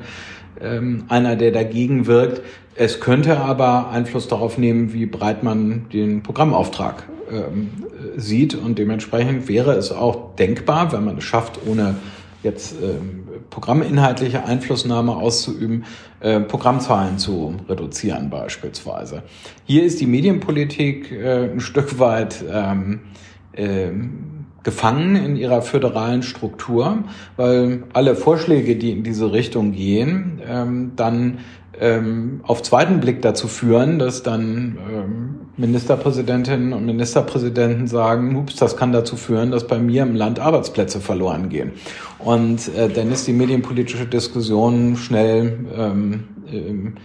äh, 0.64 0.81
einer, 1.09 1.37
der 1.37 1.51
dagegen 1.51 2.07
wirkt. 2.07 2.42
Es 2.77 3.01
könnte 3.01 3.38
aber 3.38 3.90
Einfluss 3.90 4.27
darauf 4.29 4.57
nehmen, 4.57 4.94
wie 4.94 5.05
breit 5.05 5.42
man 5.42 5.87
den 5.92 6.23
Programmauftrag 6.23 7.05
äh, 7.31 8.18
sieht. 8.18 8.55
Und 8.55 8.79
dementsprechend 8.79 9.46
wäre 9.49 9.73
es 9.73 9.92
auch 9.92 10.35
denkbar, 10.37 10.92
wenn 10.92 11.05
man 11.05 11.18
es 11.18 11.25
schafft, 11.25 11.61
ohne 11.66 11.96
jetzt 12.42 12.73
äh, 12.73 12.94
programminhaltliche 13.51 14.45
Einflussnahme 14.45 15.15
auszuüben, 15.15 15.85
äh, 16.21 16.41
Programmzahlen 16.41 17.19
zu 17.19 17.57
reduzieren 17.69 18.31
beispielsweise. 18.31 19.23
Hier 19.65 19.85
ist 19.85 20.01
die 20.01 20.07
Medienpolitik 20.07 21.13
äh, 21.13 21.51
ein 21.53 21.61
Stück 21.61 21.99
weit 21.99 22.45
ähm, 22.51 23.01
äh, 23.53 23.91
gefangen 24.62 25.16
in 25.16 25.37
ihrer 25.37 25.62
föderalen 25.62 26.23
Struktur, 26.23 27.05
weil 27.37 27.85
alle 27.92 28.14
Vorschläge, 28.14 28.77
die 28.77 28.92
in 28.92 29.03
diese 29.03 29.33
Richtung 29.33 29.73
gehen, 29.73 30.40
ähm, 30.46 30.92
dann 30.96 31.38
ähm, 31.81 32.40
auf 32.44 32.62
zweiten 32.62 33.01
Blick 33.01 33.23
dazu 33.23 33.49
führen, 33.49 33.99
dass 33.99 34.23
dann 34.23 34.79
ähm, 34.92 35.35
Ministerpräsidentinnen 35.57 36.73
und 36.73 36.85
Ministerpräsidenten 36.85 37.87
sagen, 37.87 38.37
ups, 38.37 38.57
das 38.57 38.77
kann 38.77 38.92
dazu 38.92 39.16
führen, 39.16 39.51
dass 39.51 39.66
bei 39.66 39.79
mir 39.79 40.03
im 40.03 40.14
Land 40.14 40.40
Arbeitsplätze 40.40 41.01
verloren 41.01 41.49
gehen. 41.49 41.73
Und 42.18 42.75
äh, 42.77 42.88
dann 42.88 43.11
ist 43.11 43.27
die 43.27 43.33
medienpolitische 43.33 44.07
Diskussion 44.07 44.96
schnell 44.96 45.66
ähm, 45.75 46.25
ähm, 46.53 46.87
äh, 46.87 47.01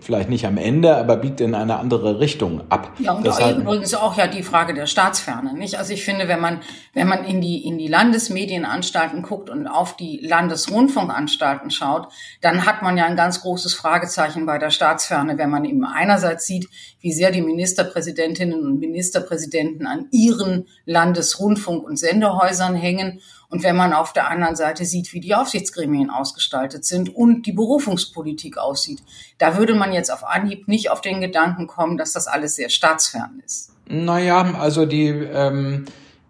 vielleicht 0.00 0.28
nicht 0.28 0.46
am 0.46 0.56
Ende, 0.56 0.96
aber 0.96 1.16
biegt 1.16 1.40
in 1.40 1.54
eine 1.54 1.78
andere 1.78 2.20
Richtung 2.20 2.62
ab. 2.70 2.92
Ja, 2.98 3.12
und 3.12 3.26
Deshalb, 3.26 3.58
übrigens 3.58 3.94
auch 3.94 4.16
ja 4.16 4.26
die 4.26 4.42
Frage 4.42 4.74
der 4.74 4.86
Staatsferne, 4.86 5.54
nicht? 5.54 5.78
Also 5.78 5.92
ich 5.92 6.04
finde, 6.04 6.28
wenn 6.28 6.40
man, 6.40 6.60
wenn 6.94 7.08
man 7.08 7.24
in 7.24 7.40
die, 7.40 7.64
in 7.66 7.78
die 7.78 7.88
Landesmedienanstalten 7.88 9.22
guckt 9.22 9.50
und 9.50 9.66
auf 9.66 9.96
die 9.96 10.20
Landesrundfunkanstalten 10.22 11.70
schaut, 11.70 12.08
dann 12.40 12.66
hat 12.66 12.82
man 12.82 12.96
ja 12.96 13.06
ein 13.06 13.16
ganz 13.16 13.40
großes 13.40 13.74
Fragezeichen 13.74 14.46
bei 14.46 14.58
der 14.58 14.70
Staatsferne, 14.70 15.38
wenn 15.38 15.50
man 15.50 15.64
eben 15.64 15.84
einerseits 15.84 16.46
sieht, 16.46 16.68
wie 17.00 17.12
sehr 17.12 17.30
die 17.30 17.42
Ministerpräsidentinnen 17.42 18.64
und 18.64 18.78
Ministerpräsidenten 18.78 19.86
an 19.86 20.06
ihren 20.10 20.66
Landesrundfunk- 20.86 21.84
und 21.84 21.98
Sendehäusern 21.98 22.74
hängen 22.74 23.20
Und 23.50 23.64
wenn 23.64 23.76
man 23.76 23.92
auf 23.92 24.12
der 24.12 24.30
anderen 24.30 24.56
Seite 24.56 24.84
sieht, 24.84 25.12
wie 25.12 25.20
die 25.20 25.34
Aufsichtsgremien 25.34 26.08
ausgestaltet 26.08 26.84
sind 26.84 27.14
und 27.14 27.46
die 27.46 27.52
Berufungspolitik 27.52 28.56
aussieht, 28.58 29.02
da 29.38 29.58
würde 29.58 29.74
man 29.74 29.92
jetzt 29.92 30.12
auf 30.12 30.24
Anhieb 30.24 30.68
nicht 30.68 30.90
auf 30.90 31.00
den 31.00 31.20
Gedanken 31.20 31.66
kommen, 31.66 31.98
dass 31.98 32.12
das 32.12 32.28
alles 32.28 32.54
sehr 32.54 32.68
staatsfern 32.68 33.42
ist. 33.44 33.72
Naja, 33.88 34.54
also 34.54 34.86
die 34.86 35.08
ähm, 35.08 35.84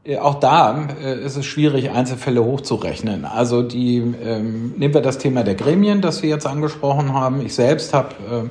äh, 0.05 0.19
auch 0.19 0.37
da 0.37 0.89
äh, 1.03 1.25
ist 1.25 1.37
es 1.37 1.47
schwierig, 1.47 1.91
Einzelfälle 1.91 2.45
hochzurechnen. 2.45 3.25
Also 3.25 3.63
die 3.63 3.99
ähm, 3.99 4.75
nehmen 4.77 4.95
wir 4.95 5.03
das 5.03 5.19
Thema 5.19 5.43
der 5.45 5.55
Gremien, 5.55 6.01
das 6.01 6.23
wir 6.23 6.31
jetzt 6.31 6.47
angesprochen 6.47 7.13
haben. 7.13 7.45
Ich 7.45 7.55
selbst 7.55 7.93
habe 7.93 8.15
ähm, 8.31 8.51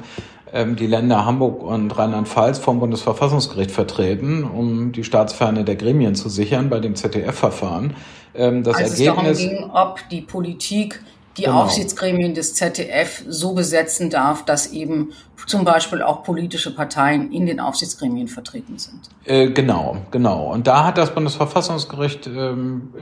ähm, 0.53 0.75
die 0.75 0.87
Länder 0.87 1.25
Hamburg 1.25 1.63
und 1.63 1.97
Rheinland-Pfalz 1.97 2.59
vom 2.59 2.79
Bundesverfassungsgericht 2.79 3.71
vertreten, 3.71 4.43
um 4.43 4.91
die 4.91 5.03
Staatsferne 5.03 5.63
der 5.63 5.75
Gremien 5.75 6.15
zu 6.15 6.29
sichern 6.29 6.69
bei 6.69 6.79
dem 6.79 6.95
ZDF-Verfahren. 6.95 7.95
Ähm, 8.35 8.63
das 8.63 8.77
Als 8.77 8.99
Ergebnis, 8.99 9.39
es 9.39 9.45
darum 9.45 9.57
ging, 9.57 9.71
ob 9.71 10.09
die 10.09 10.21
Politik 10.21 11.01
die 11.37 11.43
genau. 11.43 11.63
Aufsichtsgremien 11.63 12.33
des 12.33 12.53
ZDF 12.53 13.23
so 13.27 13.53
besetzen 13.53 14.09
darf, 14.09 14.45
dass 14.45 14.73
eben 14.73 15.13
zum 15.47 15.63
Beispiel 15.65 16.01
auch 16.01 16.23
politische 16.23 16.75
Parteien 16.75 17.31
in 17.31 17.45
den 17.45 17.59
Aufsichtsgremien 17.59 18.27
vertreten 18.27 18.77
sind. 18.77 18.99
Äh, 19.25 19.49
genau, 19.49 19.97
genau. 20.11 20.51
Und 20.51 20.67
da 20.67 20.85
hat 20.85 20.97
das 20.97 21.13
Bundesverfassungsgericht, 21.13 22.27
ähm, 22.27 22.93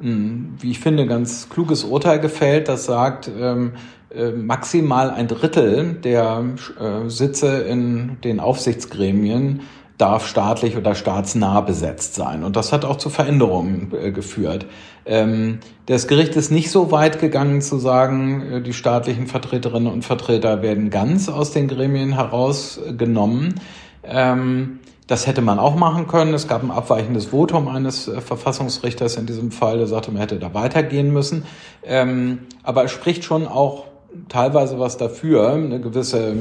äh, 0.00 0.62
wie 0.62 0.70
ich 0.70 0.80
finde, 0.80 1.06
ganz 1.06 1.48
kluges 1.48 1.84
Urteil 1.84 2.18
gefällt, 2.18 2.68
das 2.68 2.86
sagt, 2.86 3.30
ähm, 3.38 3.74
äh, 4.12 4.30
maximal 4.30 5.10
ein 5.10 5.28
Drittel 5.28 5.94
der 5.94 6.44
äh, 6.80 7.08
Sitze 7.08 7.58
in 7.58 8.20
den 8.24 8.40
Aufsichtsgremien 8.40 9.60
darf 10.00 10.26
staatlich 10.26 10.76
oder 10.76 10.94
staatsnah 10.94 11.60
besetzt 11.60 12.14
sein. 12.14 12.44
Und 12.44 12.56
das 12.56 12.72
hat 12.72 12.84
auch 12.84 12.96
zu 12.96 13.10
Veränderungen 13.10 13.92
äh, 13.92 14.10
geführt. 14.12 14.66
Ähm, 15.04 15.60
das 15.86 16.06
Gericht 16.06 16.36
ist 16.36 16.50
nicht 16.50 16.70
so 16.70 16.90
weit 16.90 17.20
gegangen 17.20 17.60
zu 17.60 17.78
sagen, 17.78 18.52
äh, 18.52 18.62
die 18.62 18.72
staatlichen 18.72 19.26
Vertreterinnen 19.26 19.92
und 19.92 20.04
Vertreter 20.04 20.62
werden 20.62 20.90
ganz 20.90 21.28
aus 21.28 21.52
den 21.52 21.68
Gremien 21.68 22.14
herausgenommen. 22.14 23.60
Ähm, 24.04 24.80
das 25.06 25.26
hätte 25.26 25.42
man 25.42 25.58
auch 25.58 25.74
machen 25.74 26.06
können. 26.06 26.32
Es 26.34 26.46
gab 26.46 26.62
ein 26.62 26.70
abweichendes 26.70 27.26
Votum 27.26 27.66
eines 27.68 28.06
äh, 28.06 28.20
Verfassungsrichters 28.20 29.16
in 29.16 29.26
diesem 29.26 29.50
Fall, 29.50 29.78
der 29.78 29.88
sagte, 29.88 30.12
man 30.12 30.20
hätte 30.20 30.38
da 30.38 30.54
weitergehen 30.54 31.12
müssen. 31.12 31.44
Ähm, 31.82 32.46
aber 32.62 32.84
es 32.84 32.92
spricht 32.92 33.24
schon 33.24 33.46
auch 33.46 33.89
teilweise 34.28 34.78
was 34.78 34.96
dafür, 34.96 35.52
eine 35.52 35.80
gewisse 35.80 36.30
äh, 36.30 36.34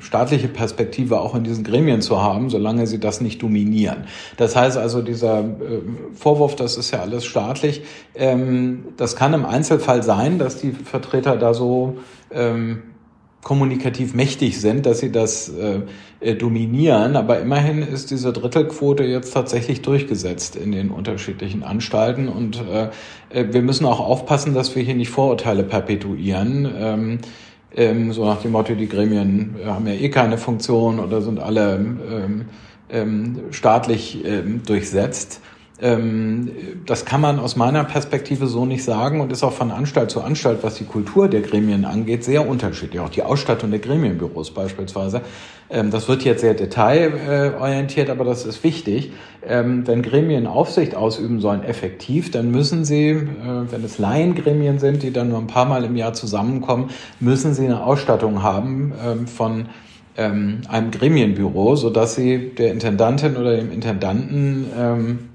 staatliche 0.00 0.48
Perspektive 0.48 1.20
auch 1.20 1.34
in 1.34 1.44
diesen 1.44 1.64
Gremien 1.64 2.02
zu 2.02 2.22
haben, 2.22 2.50
solange 2.50 2.86
sie 2.86 3.00
das 3.00 3.20
nicht 3.20 3.42
dominieren. 3.42 4.04
Das 4.36 4.56
heißt 4.56 4.76
also, 4.76 5.02
dieser 5.02 5.40
äh, 5.40 5.82
Vorwurf, 6.14 6.56
das 6.56 6.76
ist 6.76 6.90
ja 6.90 7.00
alles 7.00 7.24
staatlich, 7.24 7.82
ähm, 8.14 8.84
das 8.96 9.16
kann 9.16 9.34
im 9.34 9.44
Einzelfall 9.44 10.02
sein, 10.02 10.38
dass 10.38 10.56
die 10.60 10.72
Vertreter 10.72 11.36
da 11.36 11.54
so 11.54 11.96
ähm, 12.30 12.82
kommunikativ 13.42 14.14
mächtig 14.14 14.60
sind, 14.60 14.84
dass 14.84 14.98
sie 15.00 15.12
das 15.12 15.50
äh, 16.20 16.34
dominieren. 16.34 17.16
Aber 17.16 17.40
immerhin 17.40 17.82
ist 17.82 18.10
diese 18.10 18.32
Drittelquote 18.32 19.04
jetzt 19.04 19.32
tatsächlich 19.32 19.82
durchgesetzt 19.82 20.56
in 20.56 20.72
den 20.72 20.90
unterschiedlichen 20.90 21.62
Anstalten. 21.62 22.28
Und 22.28 22.60
äh, 22.60 22.90
äh, 23.30 23.52
wir 23.52 23.62
müssen 23.62 23.86
auch 23.86 24.00
aufpassen, 24.00 24.54
dass 24.54 24.74
wir 24.74 24.82
hier 24.82 24.94
nicht 24.94 25.10
Vorurteile 25.10 25.62
perpetuieren. 25.62 26.68
Ähm, 26.76 27.18
ähm, 27.74 28.12
so 28.12 28.24
nach 28.24 28.42
dem 28.42 28.52
Motto, 28.52 28.74
die 28.74 28.88
Gremien 28.88 29.56
äh, 29.62 29.66
haben 29.66 29.86
ja 29.86 29.94
eh 29.94 30.08
keine 30.08 30.38
Funktion 30.38 30.98
oder 30.98 31.20
sind 31.20 31.38
alle 31.38 31.74
ähm, 31.76 32.44
ähm, 32.90 33.40
staatlich 33.50 34.24
ähm, 34.24 34.62
durchsetzt. 34.66 35.40
Ähm, 35.80 36.50
das 36.86 37.04
kann 37.04 37.20
man 37.20 37.38
aus 37.38 37.54
meiner 37.54 37.84
Perspektive 37.84 38.48
so 38.48 38.66
nicht 38.66 38.82
sagen 38.82 39.20
und 39.20 39.30
ist 39.30 39.44
auch 39.44 39.52
von 39.52 39.70
Anstalt 39.70 40.10
zu 40.10 40.20
Anstalt, 40.22 40.58
was 40.62 40.74
die 40.74 40.84
Kultur 40.84 41.28
der 41.28 41.40
Gremien 41.40 41.84
angeht, 41.84 42.24
sehr 42.24 42.48
unterschiedlich. 42.48 43.00
Auch 43.00 43.10
die 43.10 43.22
Ausstattung 43.22 43.70
der 43.70 43.78
Gremienbüros 43.78 44.50
beispielsweise. 44.50 45.22
Ähm, 45.70 45.90
das 45.90 46.08
wird 46.08 46.24
jetzt 46.24 46.40
sehr 46.40 46.54
detailorientiert, 46.54 48.10
aber 48.10 48.24
das 48.24 48.44
ist 48.44 48.64
wichtig. 48.64 49.12
Ähm, 49.46 49.86
wenn 49.86 50.02
Gremien 50.02 50.48
Aufsicht 50.48 50.96
ausüben 50.96 51.40
sollen 51.40 51.62
effektiv, 51.62 52.32
dann 52.32 52.50
müssen 52.50 52.84
sie, 52.84 53.10
äh, 53.10 53.26
wenn 53.70 53.84
es 53.84 53.98
Laiengremien 53.98 54.80
sind, 54.80 55.04
die 55.04 55.12
dann 55.12 55.28
nur 55.28 55.38
ein 55.38 55.46
paar 55.46 55.66
Mal 55.66 55.84
im 55.84 55.94
Jahr 55.94 56.12
zusammenkommen, 56.12 56.90
müssen 57.20 57.54
sie 57.54 57.66
eine 57.66 57.84
Ausstattung 57.84 58.42
haben 58.42 59.26
von 59.26 59.66
einem 60.16 60.90
Gremienbüro, 60.90 61.76
sodass 61.76 62.16
sie 62.16 62.50
der 62.58 62.72
Intendantin 62.72 63.36
oder 63.36 63.56
dem 63.56 63.70
Intendanten 63.70 65.27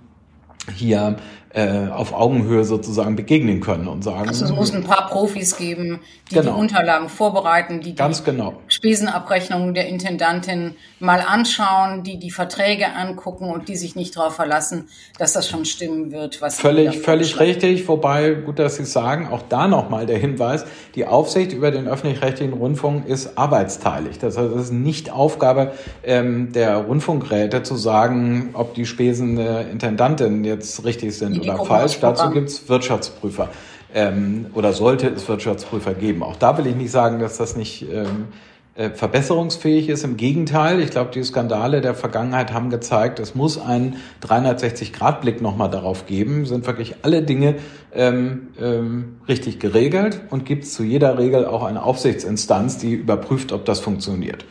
hier 0.71 1.17
äh, 1.53 1.87
auf 1.87 2.13
Augenhöhe 2.13 2.63
sozusagen 2.63 3.15
begegnen 3.15 3.61
können 3.61 3.87
und 3.87 4.03
sagen. 4.03 4.27
Also 4.27 4.45
es 4.45 4.51
muss 4.51 4.73
ein 4.73 4.83
paar 4.83 5.07
Profis 5.07 5.55
geben, 5.55 5.99
die 6.31 6.35
genau. 6.35 6.53
die 6.53 6.59
Unterlagen 6.59 7.09
vorbereiten, 7.09 7.79
die 7.79 7.93
die 7.93 8.23
genau. 8.25 8.55
Spesenabrechnungen 8.67 9.75
der 9.75 9.87
Intendantin 9.87 10.75
mal 10.99 11.21
anschauen, 11.21 12.01
die 12.03 12.17
die 12.17 12.31
Verträge 12.31 12.95
angucken 12.95 13.51
und 13.51 13.69
die 13.69 13.75
sich 13.75 13.95
nicht 13.95 14.17
darauf 14.17 14.33
verlassen, 14.35 14.89
dass 15.19 15.33
das 15.33 15.47
schon 15.47 15.65
stimmen 15.65 16.11
wird. 16.11 16.41
Was 16.41 16.59
völlig, 16.59 16.97
völlig 16.99 17.39
richtig. 17.39 17.87
Wobei, 17.87 18.31
gut, 18.31 18.57
dass 18.57 18.77
Sie 18.77 18.85
sagen, 18.85 19.27
auch 19.27 19.43
da 19.47 19.67
nochmal 19.67 20.07
der 20.07 20.17
Hinweis, 20.17 20.65
die 20.95 21.05
Aufsicht 21.05 21.53
über 21.53 21.69
den 21.69 21.87
öffentlich-rechtlichen 21.87 22.53
Rundfunk 22.53 23.05
ist 23.07 23.37
arbeitsteilig. 23.37 24.17
Das 24.17 24.37
heißt, 24.39 24.55
es 24.55 24.63
ist 24.63 24.73
nicht 24.73 25.11
Aufgabe 25.11 25.73
ähm, 26.03 26.51
der 26.51 26.77
Rundfunkräte 26.77 27.61
zu 27.61 27.75
sagen, 27.75 28.49
ob 28.53 28.73
die 28.73 28.87
Spesen 28.87 29.35
der 29.35 29.69
Intendantin 29.69 30.43
jetzt 30.43 30.83
richtig 30.83 31.15
sind 31.15 31.42
oder 31.49 31.65
falsch. 31.65 31.99
Dazu 31.99 32.29
gibt 32.29 32.49
es 32.49 32.69
Wirtschaftsprüfer. 32.69 33.49
Ähm, 33.93 34.47
oder 34.53 34.73
sollte 34.73 35.07
es 35.07 35.27
Wirtschaftsprüfer 35.27 35.93
geben. 35.93 36.23
Auch 36.23 36.35
da 36.35 36.57
will 36.57 36.65
ich 36.67 36.75
nicht 36.75 36.91
sagen, 36.91 37.19
dass 37.19 37.37
das 37.37 37.55
nicht 37.55 37.85
ähm, 37.91 38.27
äh, 38.75 38.89
verbesserungsfähig 38.89 39.87
ist. 39.87 40.03
Im 40.03 40.17
Gegenteil, 40.17 40.79
ich 40.79 40.89
glaube, 40.89 41.11
die 41.11 41.23
Skandale 41.23 41.79
der 41.79 41.93
Vergangenheit 41.93 42.51
haben 42.53 42.71
gezeigt, 42.71 43.19
es 43.19 43.35
muss 43.35 43.61
einen 43.61 43.97
360-Grad-Blick 44.23 45.43
nochmal 45.43 45.69
darauf 45.69 46.07
geben. 46.07 46.47
Sind 46.47 46.65
wirklich 46.65 46.95
alle 47.03 47.21
Dinge 47.21 47.57
ähm, 47.93 48.47
ähm, 48.59 49.17
richtig 49.27 49.59
geregelt 49.59 50.21
und 50.31 50.45
gibt 50.45 50.63
es 50.63 50.73
zu 50.73 50.83
jeder 50.83 51.19
Regel 51.19 51.45
auch 51.45 51.63
eine 51.63 51.83
Aufsichtsinstanz, 51.83 52.79
die 52.79 52.93
überprüft, 52.93 53.51
ob 53.51 53.63
das 53.65 53.79
funktioniert. 53.79 54.43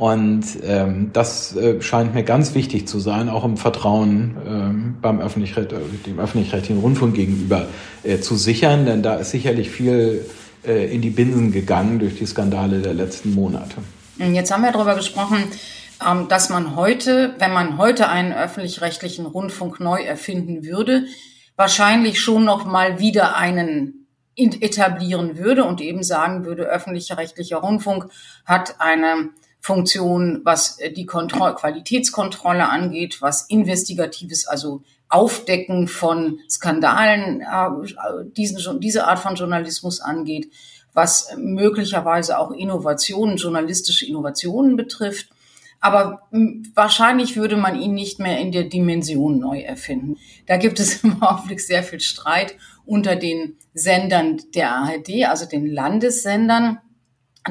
Und 0.00 0.44
ähm, 0.62 1.10
das 1.12 1.54
äh, 1.54 1.82
scheint 1.82 2.14
mir 2.14 2.22
ganz 2.22 2.54
wichtig 2.54 2.88
zu 2.88 2.98
sein, 3.00 3.28
auch 3.28 3.44
im 3.44 3.58
Vertrauen 3.58 4.34
ähm, 4.46 4.96
beim 5.02 5.20
Öffentlich 5.20 5.54
äh, 5.58 5.66
dem 6.06 6.18
öffentlich-rechtlichen 6.18 6.80
Rundfunk 6.80 7.16
gegenüber 7.16 7.66
äh, 8.02 8.18
zu 8.18 8.36
sichern, 8.36 8.86
denn 8.86 9.02
da 9.02 9.16
ist 9.16 9.30
sicherlich 9.30 9.68
viel 9.68 10.24
äh, 10.66 10.90
in 10.90 11.02
die 11.02 11.10
Binsen 11.10 11.52
gegangen 11.52 11.98
durch 11.98 12.16
die 12.16 12.24
Skandale 12.24 12.80
der 12.80 12.94
letzten 12.94 13.34
Monate. 13.34 13.76
Jetzt 14.16 14.50
haben 14.50 14.62
wir 14.62 14.72
darüber 14.72 14.94
gesprochen, 14.94 15.44
ähm, 16.08 16.28
dass 16.28 16.48
man 16.48 16.76
heute, 16.76 17.34
wenn 17.36 17.52
man 17.52 17.76
heute 17.76 18.08
einen 18.08 18.32
öffentlich-rechtlichen 18.32 19.26
Rundfunk 19.26 19.80
neu 19.80 20.00
erfinden 20.00 20.64
würde, 20.64 21.04
wahrscheinlich 21.56 22.22
schon 22.22 22.46
noch 22.46 22.64
mal 22.64 23.00
wieder 23.00 23.36
einen 23.36 24.06
etablieren 24.34 25.36
würde 25.36 25.64
und 25.64 25.82
eben 25.82 26.02
sagen 26.02 26.46
würde, 26.46 26.62
öffentlich-rechtlicher 26.62 27.58
Rundfunk 27.58 28.06
hat 28.46 28.76
eine 28.78 29.28
Funktion, 29.60 30.40
was 30.44 30.78
äh, 30.80 30.92
die 30.92 31.06
Kontroll 31.06 31.54
Qualitätskontrolle 31.54 32.68
angeht, 32.68 33.20
was 33.20 33.42
investigatives, 33.48 34.46
also 34.46 34.82
Aufdecken 35.08 35.88
von 35.88 36.38
Skandalen, 36.48 37.40
äh, 37.40 38.24
diesen, 38.36 38.80
diese 38.80 39.06
Art 39.06 39.18
von 39.18 39.34
Journalismus 39.34 40.00
angeht, 40.00 40.50
was 40.94 41.28
möglicherweise 41.36 42.38
auch 42.38 42.52
Innovationen, 42.52 43.36
journalistische 43.36 44.06
Innovationen 44.06 44.76
betrifft. 44.76 45.28
Aber 45.82 46.28
wahrscheinlich 46.74 47.36
würde 47.36 47.56
man 47.56 47.80
ihn 47.80 47.94
nicht 47.94 48.18
mehr 48.18 48.38
in 48.38 48.52
der 48.52 48.64
Dimension 48.64 49.38
neu 49.38 49.60
erfinden. 49.60 50.18
Da 50.46 50.58
gibt 50.58 50.78
es 50.78 51.02
im 51.04 51.22
Augenblick 51.22 51.60
sehr 51.60 51.82
viel 51.82 52.00
Streit 52.00 52.54
unter 52.84 53.16
den 53.16 53.56
Sendern 53.72 54.40
der 54.54 54.74
ARD, 54.74 55.26
also 55.28 55.46
den 55.46 55.66
Landessendern 55.66 56.78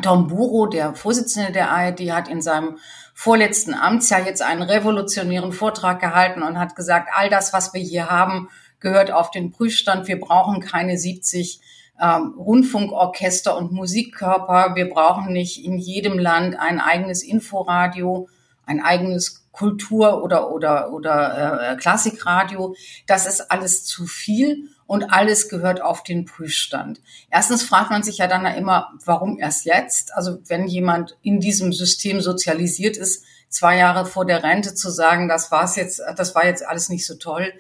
Tom 0.02 0.28
Buro, 0.28 0.68
der 0.68 0.94
Vorsitzende 0.94 1.52
der 1.52 1.72
ARD, 1.72 2.12
hat 2.12 2.28
in 2.28 2.42
seinem 2.42 2.78
vorletzten 3.14 3.74
Amtsjahr 3.74 4.26
jetzt 4.26 4.42
einen 4.42 4.62
revolutionären 4.62 5.52
Vortrag 5.52 6.00
gehalten 6.00 6.44
und 6.44 6.60
hat 6.60 6.76
gesagt, 6.76 7.10
all 7.14 7.30
das, 7.30 7.54
was 7.54 7.74
wir 7.74 7.82
hier 7.82 8.10
haben, 8.10 8.50
gehört 8.80 9.12
auf 9.12 9.32
den 9.32 9.52
Prüfstand. 9.52 10.08
Wir 10.08 10.20
brauchen 10.20 10.62
keine 10.62 10.98
70 10.98 11.60
ähm, 12.02 12.36
Rundfunkorchester 12.38 13.58
und 13.58 13.72
Musikkörper. 13.72 14.76
Wir 14.76 14.90
brauchen 14.90 15.34
nicht 15.34 15.66
in 15.66 15.78
jedem 15.78 16.18
Land 16.18 16.58
ein 16.58 16.80
eigenes 16.80 17.24
Inforadio, 17.24 18.30
ein 18.66 18.82
eigenes 18.82 19.48
Kultur- 19.52 20.24
oder, 20.24 20.52
oder, 20.52 20.94
oder 20.94 21.72
äh, 21.72 21.76
Klassikradio. 21.76 22.76
Das 23.08 23.26
ist 23.26 23.52
alles 23.52 23.86
zu 23.86 24.06
viel 24.06 24.70
und 24.90 25.14
alles 25.14 25.50
gehört 25.50 25.84
auf 25.84 26.02
den 26.02 26.26
Prüfstand. 26.26 27.00
Erstens 27.30 27.62
fragt 27.62 27.92
man 27.92 28.02
sich 28.02 28.18
ja 28.18 28.26
dann 28.26 28.44
immer, 28.48 28.92
warum 29.06 29.38
erst 29.38 29.66
jetzt? 29.66 30.16
Also 30.16 30.40
wenn 30.48 30.66
jemand 30.66 31.16
in 31.22 31.40
diesem 31.40 31.72
System 31.74 32.22
sozialisiert 32.22 32.98
ist, 32.98 33.24
zwei 33.50 33.78
Jahre 33.78 34.08
vor 34.08 34.26
der 34.26 34.42
Rente 34.42 34.74
zu 34.74 34.90
sagen, 34.90 35.28
das 35.28 35.52
war's 35.52 35.76
jetzt, 35.76 36.02
das 36.16 36.34
war 36.34 36.48
jetzt 36.48 36.66
alles 36.66 36.90
nicht 36.90 37.06
so 37.06 37.14
toll, 37.18 37.54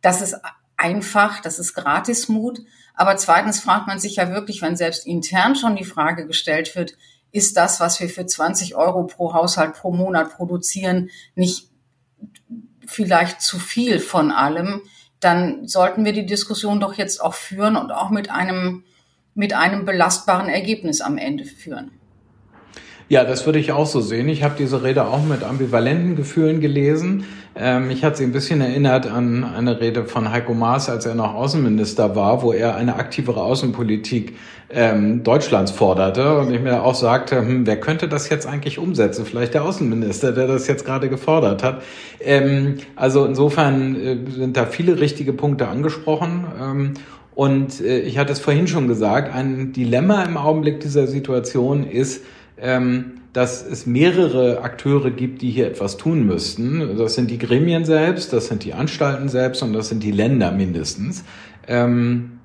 das 0.00 0.22
ist 0.22 0.36
einfach, 0.76 1.40
das 1.40 1.58
ist 1.58 1.74
Gratismut. 1.74 2.60
Aber 2.94 3.16
zweitens 3.16 3.58
fragt 3.58 3.88
man 3.88 3.98
sich 3.98 4.14
ja 4.14 4.30
wirklich, 4.30 4.62
wenn 4.62 4.76
selbst 4.76 5.08
intern 5.08 5.56
schon 5.56 5.74
die 5.74 5.84
Frage 5.84 6.24
gestellt 6.24 6.76
wird, 6.76 6.96
ist 7.32 7.56
das, 7.56 7.80
was 7.80 7.98
wir 7.98 8.08
für 8.08 8.26
20 8.26 8.76
Euro 8.76 9.08
pro 9.08 9.34
Haushalt 9.34 9.74
pro 9.74 9.90
Monat 9.90 10.36
produzieren, 10.36 11.10
nicht 11.34 11.68
vielleicht 12.86 13.42
zu 13.42 13.58
viel 13.58 13.98
von 13.98 14.30
allem, 14.30 14.82
dann 15.20 15.66
sollten 15.66 16.04
wir 16.04 16.12
die 16.12 16.26
Diskussion 16.26 16.80
doch 16.80 16.94
jetzt 16.94 17.22
auch 17.22 17.34
führen 17.34 17.76
und 17.76 17.90
auch 17.90 18.10
mit 18.10 18.30
einem, 18.30 18.84
mit 19.34 19.54
einem 19.54 19.84
belastbaren 19.84 20.48
Ergebnis 20.48 21.00
am 21.00 21.18
Ende 21.18 21.44
führen. 21.44 21.92
Ja, 23.08 23.22
das 23.22 23.46
würde 23.46 23.60
ich 23.60 23.70
auch 23.70 23.86
so 23.86 24.00
sehen. 24.00 24.28
Ich 24.28 24.42
habe 24.42 24.56
diese 24.58 24.82
Rede 24.82 25.06
auch 25.06 25.24
mit 25.24 25.44
ambivalenten 25.44 26.16
Gefühlen 26.16 26.60
gelesen. 26.60 27.24
Ähm, 27.54 27.86
mich 27.86 28.02
hat 28.02 28.16
sie 28.16 28.24
ein 28.24 28.32
bisschen 28.32 28.60
erinnert 28.60 29.06
an 29.06 29.44
eine 29.44 29.80
Rede 29.80 30.06
von 30.06 30.32
Heiko 30.32 30.54
Maas, 30.54 30.88
als 30.90 31.06
er 31.06 31.14
noch 31.14 31.32
Außenminister 31.32 32.16
war, 32.16 32.42
wo 32.42 32.52
er 32.52 32.74
eine 32.74 32.96
aktivere 32.96 33.42
Außenpolitik 33.42 34.34
ähm, 34.70 35.22
Deutschlands 35.22 35.70
forderte. 35.70 36.36
Und 36.36 36.52
ich 36.52 36.60
mir 36.60 36.82
auch 36.82 36.96
sagte, 36.96 37.38
hm, 37.38 37.64
wer 37.64 37.78
könnte 37.78 38.08
das 38.08 38.28
jetzt 38.28 38.44
eigentlich 38.44 38.80
umsetzen? 38.80 39.24
Vielleicht 39.24 39.54
der 39.54 39.64
Außenminister, 39.64 40.32
der 40.32 40.48
das 40.48 40.66
jetzt 40.66 40.84
gerade 40.84 41.08
gefordert 41.08 41.62
hat. 41.62 41.84
Ähm, 42.18 42.78
also 42.96 43.24
insofern 43.24 43.94
äh, 43.94 44.16
sind 44.28 44.56
da 44.56 44.66
viele 44.66 44.98
richtige 44.98 45.32
Punkte 45.32 45.68
angesprochen. 45.68 46.44
Ähm, 46.60 46.94
und 47.36 47.80
äh, 47.80 48.00
ich 48.00 48.18
hatte 48.18 48.32
es 48.32 48.40
vorhin 48.40 48.66
schon 48.66 48.88
gesagt, 48.88 49.32
ein 49.32 49.72
Dilemma 49.72 50.24
im 50.24 50.36
Augenblick 50.36 50.80
dieser 50.80 51.06
Situation 51.06 51.88
ist, 51.88 52.24
ähm, 52.58 53.20
dass 53.32 53.64
es 53.66 53.86
mehrere 53.86 54.62
Akteure 54.62 55.10
gibt, 55.10 55.42
die 55.42 55.50
hier 55.50 55.66
etwas 55.66 55.98
tun 55.98 56.24
müssten. 56.24 56.96
Das 56.96 57.14
sind 57.14 57.30
die 57.30 57.38
Gremien 57.38 57.84
selbst, 57.84 58.32
das 58.32 58.46
sind 58.46 58.64
die 58.64 58.72
Anstalten 58.72 59.28
selbst 59.28 59.62
und 59.62 59.72
das 59.74 59.88
sind 59.88 60.02
die 60.02 60.10
Länder 60.10 60.52
mindestens. 60.52 61.24
Ähm, 61.68 62.38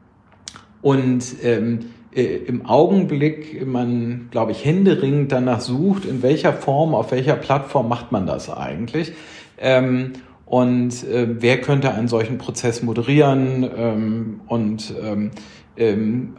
und 0.82 1.24
ähm, 1.44 1.80
äh, 2.14 2.24
im 2.24 2.66
Augenblick 2.66 3.66
man, 3.66 4.28
glaube 4.32 4.52
ich, 4.52 4.66
händeringend 4.66 5.32
danach 5.32 5.62
sucht, 5.62 6.06
in 6.06 6.22
welcher 6.24 6.54
Form, 6.54 6.94
auf 6.94 7.12
welcher 7.12 7.36
Plattform 7.36 7.88
macht 7.88 8.12
man 8.12 8.26
das 8.26 8.50
eigentlich. 8.50 9.14
Ähm, 9.58 10.14
und 10.46 11.06
äh, 11.06 11.28
wer 11.40 11.62
könnte 11.62 11.94
einen 11.94 12.10
solchen 12.10 12.38
Prozess 12.38 12.84
moderieren 12.84 13.70
ähm, 13.74 14.42
und 14.48 14.94
ähm, 15.02 15.32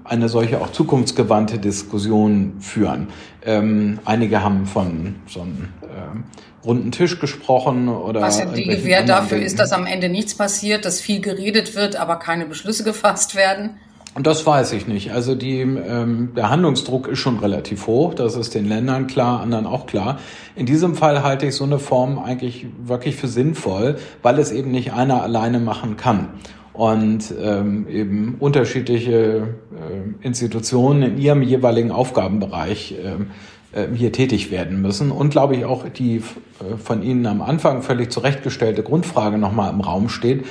eine 0.05 0.29
solche 0.29 0.61
auch 0.61 0.71
zukunftsgewandte 0.71 1.59
Diskussion 1.59 2.55
führen. 2.61 3.09
Ähm, 3.45 3.99
einige 4.05 4.43
haben 4.43 4.67
von 4.67 5.17
so 5.27 5.41
einem 5.41 5.69
ähm, 5.83 6.25
runden 6.65 6.93
Tisch 6.93 7.19
gesprochen 7.19 7.89
oder. 7.89 8.21
Was 8.21 8.39
ja 8.39 8.47
die 8.47 8.65
Gewähr 8.65 9.05
dafür 9.05 9.39
ist, 9.39 9.59
dass 9.59 9.73
am 9.73 9.87
Ende 9.87 10.09
nichts 10.09 10.35
passiert, 10.35 10.85
dass 10.85 11.01
viel 11.01 11.21
geredet 11.21 11.75
wird, 11.75 11.97
aber 11.97 12.17
keine 12.17 12.47
Beschlüsse 12.47 12.85
gefasst 12.85 13.35
werden. 13.35 13.71
Und 14.15 14.27
das 14.27 14.45
weiß 14.45 14.73
ich 14.75 14.87
nicht. 14.87 15.13
Also 15.13 15.35
die, 15.35 15.61
ähm, 15.61 16.33
der 16.37 16.51
Handlungsdruck 16.51 17.09
ist 17.09 17.19
schon 17.19 17.39
relativ 17.39 17.87
hoch. 17.87 18.13
Das 18.13 18.37
ist 18.37 18.55
den 18.55 18.69
Ländern 18.69 19.07
klar, 19.07 19.41
anderen 19.41 19.67
auch 19.67 19.87
klar. 19.87 20.19
In 20.55 20.67
diesem 20.67 20.95
Fall 20.95 21.23
halte 21.23 21.47
ich 21.47 21.57
so 21.57 21.65
eine 21.65 21.79
Form 21.79 22.19
eigentlich 22.19 22.67
wirklich 22.85 23.17
für 23.17 23.27
sinnvoll, 23.27 23.97
weil 24.21 24.39
es 24.39 24.53
eben 24.53 24.71
nicht 24.71 24.93
einer 24.93 25.23
alleine 25.23 25.61
machen 25.61 25.97
kann 25.97 26.29
und 26.73 27.35
ähm, 27.41 27.87
eben 27.89 28.37
unterschiedliche 28.39 29.11
äh, 29.13 30.27
Institutionen 30.27 31.03
in 31.03 31.19
ihrem 31.19 31.43
jeweiligen 31.43 31.91
Aufgabenbereich 31.91 32.93
äh, 32.93 33.79
äh, 33.79 33.89
hier 33.95 34.13
tätig 34.13 34.51
werden 34.51 34.81
müssen. 34.83 35.11
Und 35.11 35.31
glaube 35.31 35.57
ich 35.57 35.65
auch 35.65 35.89
die 35.89 36.17
äh, 36.17 36.77
von 36.83 37.03
Ihnen 37.03 37.27
am 37.27 37.43
Anfang 37.43 37.83
völlig 37.83 38.11
zurechtgestellte 38.11 38.83
Grundfrage 38.83 39.39
nochmal 39.39 39.73
im 39.73 39.81
Raum 39.81 40.09
steht. 40.09 40.45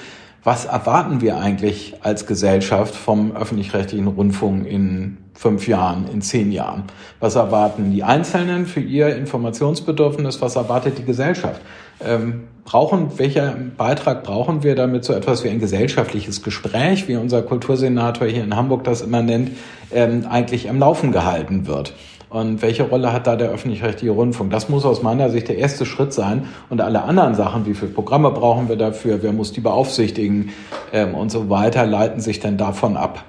Was 0.43 0.65
erwarten 0.65 1.21
wir 1.21 1.37
eigentlich 1.37 1.93
als 2.01 2.25
Gesellschaft 2.25 2.95
vom 2.95 3.35
öffentlich-rechtlichen 3.35 4.07
Rundfunk 4.07 4.65
in 4.65 5.17
fünf 5.35 5.67
Jahren, 5.67 6.07
in 6.11 6.23
zehn 6.23 6.51
Jahren? 6.51 6.85
Was 7.19 7.35
erwarten 7.35 7.91
die 7.91 8.03
Einzelnen 8.03 8.65
für 8.65 8.79
ihr 8.79 9.15
Informationsbedürfnis? 9.15 10.41
Was 10.41 10.55
erwartet 10.55 10.97
die 10.97 11.05
Gesellschaft? 11.05 11.61
Ähm, 12.03 12.45
brauchen, 12.65 13.19
welcher 13.19 13.55
Beitrag 13.77 14.23
brauchen 14.23 14.63
wir, 14.63 14.73
damit 14.73 15.05
so 15.05 15.13
etwas 15.13 15.43
wie 15.43 15.49
ein 15.49 15.59
gesellschaftliches 15.59 16.41
Gespräch, 16.41 17.07
wie 17.07 17.17
unser 17.17 17.43
Kultursenator 17.43 18.27
hier 18.27 18.43
in 18.43 18.55
Hamburg 18.55 18.83
das 18.83 19.01
immer 19.01 19.21
nennt, 19.21 19.51
ähm, 19.91 20.25
eigentlich 20.27 20.71
am 20.71 20.79
Laufen 20.79 21.11
gehalten 21.11 21.67
wird? 21.67 21.93
Und 22.31 22.61
welche 22.61 22.83
Rolle 22.83 23.11
hat 23.11 23.27
da 23.27 23.35
der 23.35 23.49
öffentlich-rechtliche 23.49 24.13
Rundfunk? 24.13 24.51
Das 24.51 24.69
muss 24.69 24.85
aus 24.85 25.03
meiner 25.03 25.29
Sicht 25.29 25.49
der 25.49 25.57
erste 25.57 25.85
Schritt 25.85 26.13
sein. 26.13 26.47
Und 26.69 26.79
alle 26.79 27.03
anderen 27.03 27.35
Sachen, 27.35 27.65
wie 27.65 27.73
viele 27.73 27.91
Programme 27.91 28.31
brauchen 28.31 28.69
wir 28.69 28.77
dafür, 28.77 29.21
wer 29.21 29.33
muss 29.33 29.51
die 29.51 29.59
beaufsichtigen 29.59 30.51
ähm, 30.93 31.13
und 31.13 31.29
so 31.29 31.49
weiter, 31.49 31.85
leiten 31.85 32.21
sich 32.21 32.39
dann 32.39 32.57
davon 32.57 32.95
ab. 32.95 33.25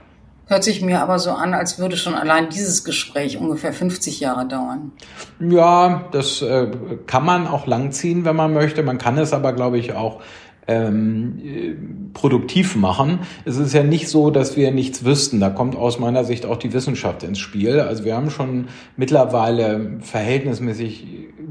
Hört 0.46 0.62
sich 0.62 0.82
mir 0.82 1.00
aber 1.00 1.18
so 1.18 1.30
an, 1.32 1.52
als 1.52 1.80
würde 1.80 1.96
schon 1.96 2.14
allein 2.14 2.48
dieses 2.50 2.84
Gespräch 2.84 3.38
ungefähr 3.38 3.72
50 3.72 4.20
Jahre 4.20 4.46
dauern. 4.46 4.92
Ja, 5.40 6.04
das 6.12 6.40
äh, 6.40 6.68
kann 7.08 7.24
man 7.24 7.48
auch 7.48 7.66
langziehen, 7.66 8.24
wenn 8.24 8.36
man 8.36 8.52
möchte. 8.52 8.84
Man 8.84 8.98
kann 8.98 9.18
es 9.18 9.32
aber, 9.32 9.52
glaube 9.52 9.78
ich, 9.78 9.94
auch 9.94 10.20
ähm, 10.68 11.38
äh, 11.44 11.74
produktiv 12.12 12.76
machen. 12.76 13.20
Es 13.44 13.56
ist 13.56 13.72
ja 13.72 13.82
nicht 13.82 14.08
so, 14.08 14.30
dass 14.30 14.56
wir 14.56 14.70
nichts 14.70 15.04
wüssten. 15.04 15.40
Da 15.40 15.50
kommt 15.50 15.76
aus 15.76 15.98
meiner 15.98 16.24
Sicht 16.24 16.46
auch 16.46 16.56
die 16.56 16.72
Wissenschaft 16.72 17.22
ins 17.22 17.38
Spiel. 17.38 17.80
Also 17.80 18.04
wir 18.04 18.14
haben 18.14 18.30
schon 18.30 18.66
mittlerweile 18.96 19.98
verhältnismäßig 20.00 21.06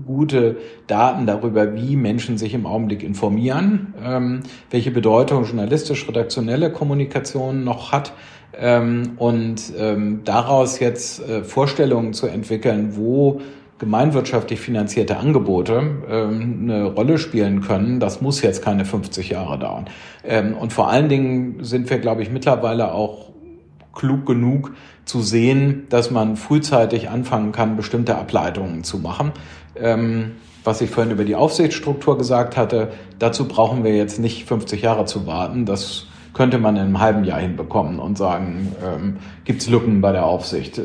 gute 0.05 0.57
Daten 0.87 1.25
darüber, 1.25 1.75
wie 1.75 1.95
Menschen 1.95 2.37
sich 2.37 2.53
im 2.53 2.65
Augenblick 2.65 3.03
informieren, 3.03 3.93
ähm, 4.03 4.41
welche 4.69 4.91
Bedeutung 4.91 5.43
journalistisch-redaktionelle 5.43 6.71
Kommunikation 6.71 7.63
noch 7.63 7.91
hat. 7.91 8.13
Ähm, 8.53 9.13
und 9.17 9.73
ähm, 9.77 10.21
daraus 10.25 10.79
jetzt 10.79 11.27
äh, 11.27 11.43
Vorstellungen 11.43 12.13
zu 12.13 12.27
entwickeln, 12.27 12.95
wo 12.97 13.41
gemeinwirtschaftlich 13.81 14.59
finanzierte 14.59 15.17
Angebote 15.17 16.03
ähm, 16.07 16.59
eine 16.61 16.83
Rolle 16.85 17.17
spielen 17.17 17.61
können, 17.61 17.99
das 17.99 18.21
muss 18.21 18.43
jetzt 18.43 18.63
keine 18.63 18.85
50 18.85 19.31
Jahre 19.31 19.57
dauern. 19.57 19.85
Ähm, 20.23 20.55
und 20.55 20.71
vor 20.71 20.89
allen 20.89 21.09
Dingen 21.09 21.63
sind 21.63 21.89
wir, 21.89 21.97
glaube 21.97 22.21
ich, 22.21 22.29
mittlerweile 22.29 22.93
auch 22.93 23.31
klug 23.95 24.27
genug 24.27 24.73
zu 25.05 25.21
sehen, 25.21 25.87
dass 25.89 26.11
man 26.11 26.37
frühzeitig 26.37 27.09
anfangen 27.09 27.51
kann, 27.51 27.75
bestimmte 27.75 28.17
Ableitungen 28.19 28.83
zu 28.83 28.99
machen. 28.99 29.31
Ähm, 29.75 30.33
was 30.63 30.81
ich 30.81 30.91
vorhin 30.91 31.11
über 31.11 31.25
die 31.25 31.35
Aufsichtsstruktur 31.35 32.19
gesagt 32.19 32.57
hatte, 32.57 32.91
dazu 33.17 33.47
brauchen 33.47 33.83
wir 33.83 33.95
jetzt 33.95 34.19
nicht 34.19 34.47
50 34.47 34.83
Jahre 34.83 35.05
zu 35.05 35.25
warten. 35.25 35.65
Das 35.65 36.05
könnte 36.33 36.59
man 36.59 36.75
in 36.75 36.83
einem 36.83 36.99
halben 36.99 37.23
Jahr 37.23 37.39
hinbekommen 37.39 37.97
und 37.97 38.15
sagen, 38.15 38.75
ähm, 38.85 39.17
gibt 39.43 39.63
es 39.63 39.69
Lücken 39.69 40.01
bei 40.01 40.11
der 40.11 40.27
Aufsicht? 40.27 40.79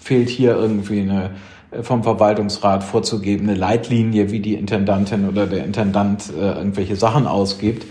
Fehlt 0.00 0.28
hier 0.28 0.54
irgendwie 0.54 1.00
eine 1.00 1.32
vom 1.82 2.02
Verwaltungsrat 2.02 2.84
vorzugebende 2.84 3.54
Leitlinie, 3.54 4.30
wie 4.30 4.40
die 4.40 4.54
Intendantin 4.54 5.28
oder 5.28 5.46
der 5.46 5.64
Intendant 5.64 6.32
äh, 6.36 6.52
irgendwelche 6.52 6.96
Sachen 6.96 7.26
ausgibt. 7.26 7.86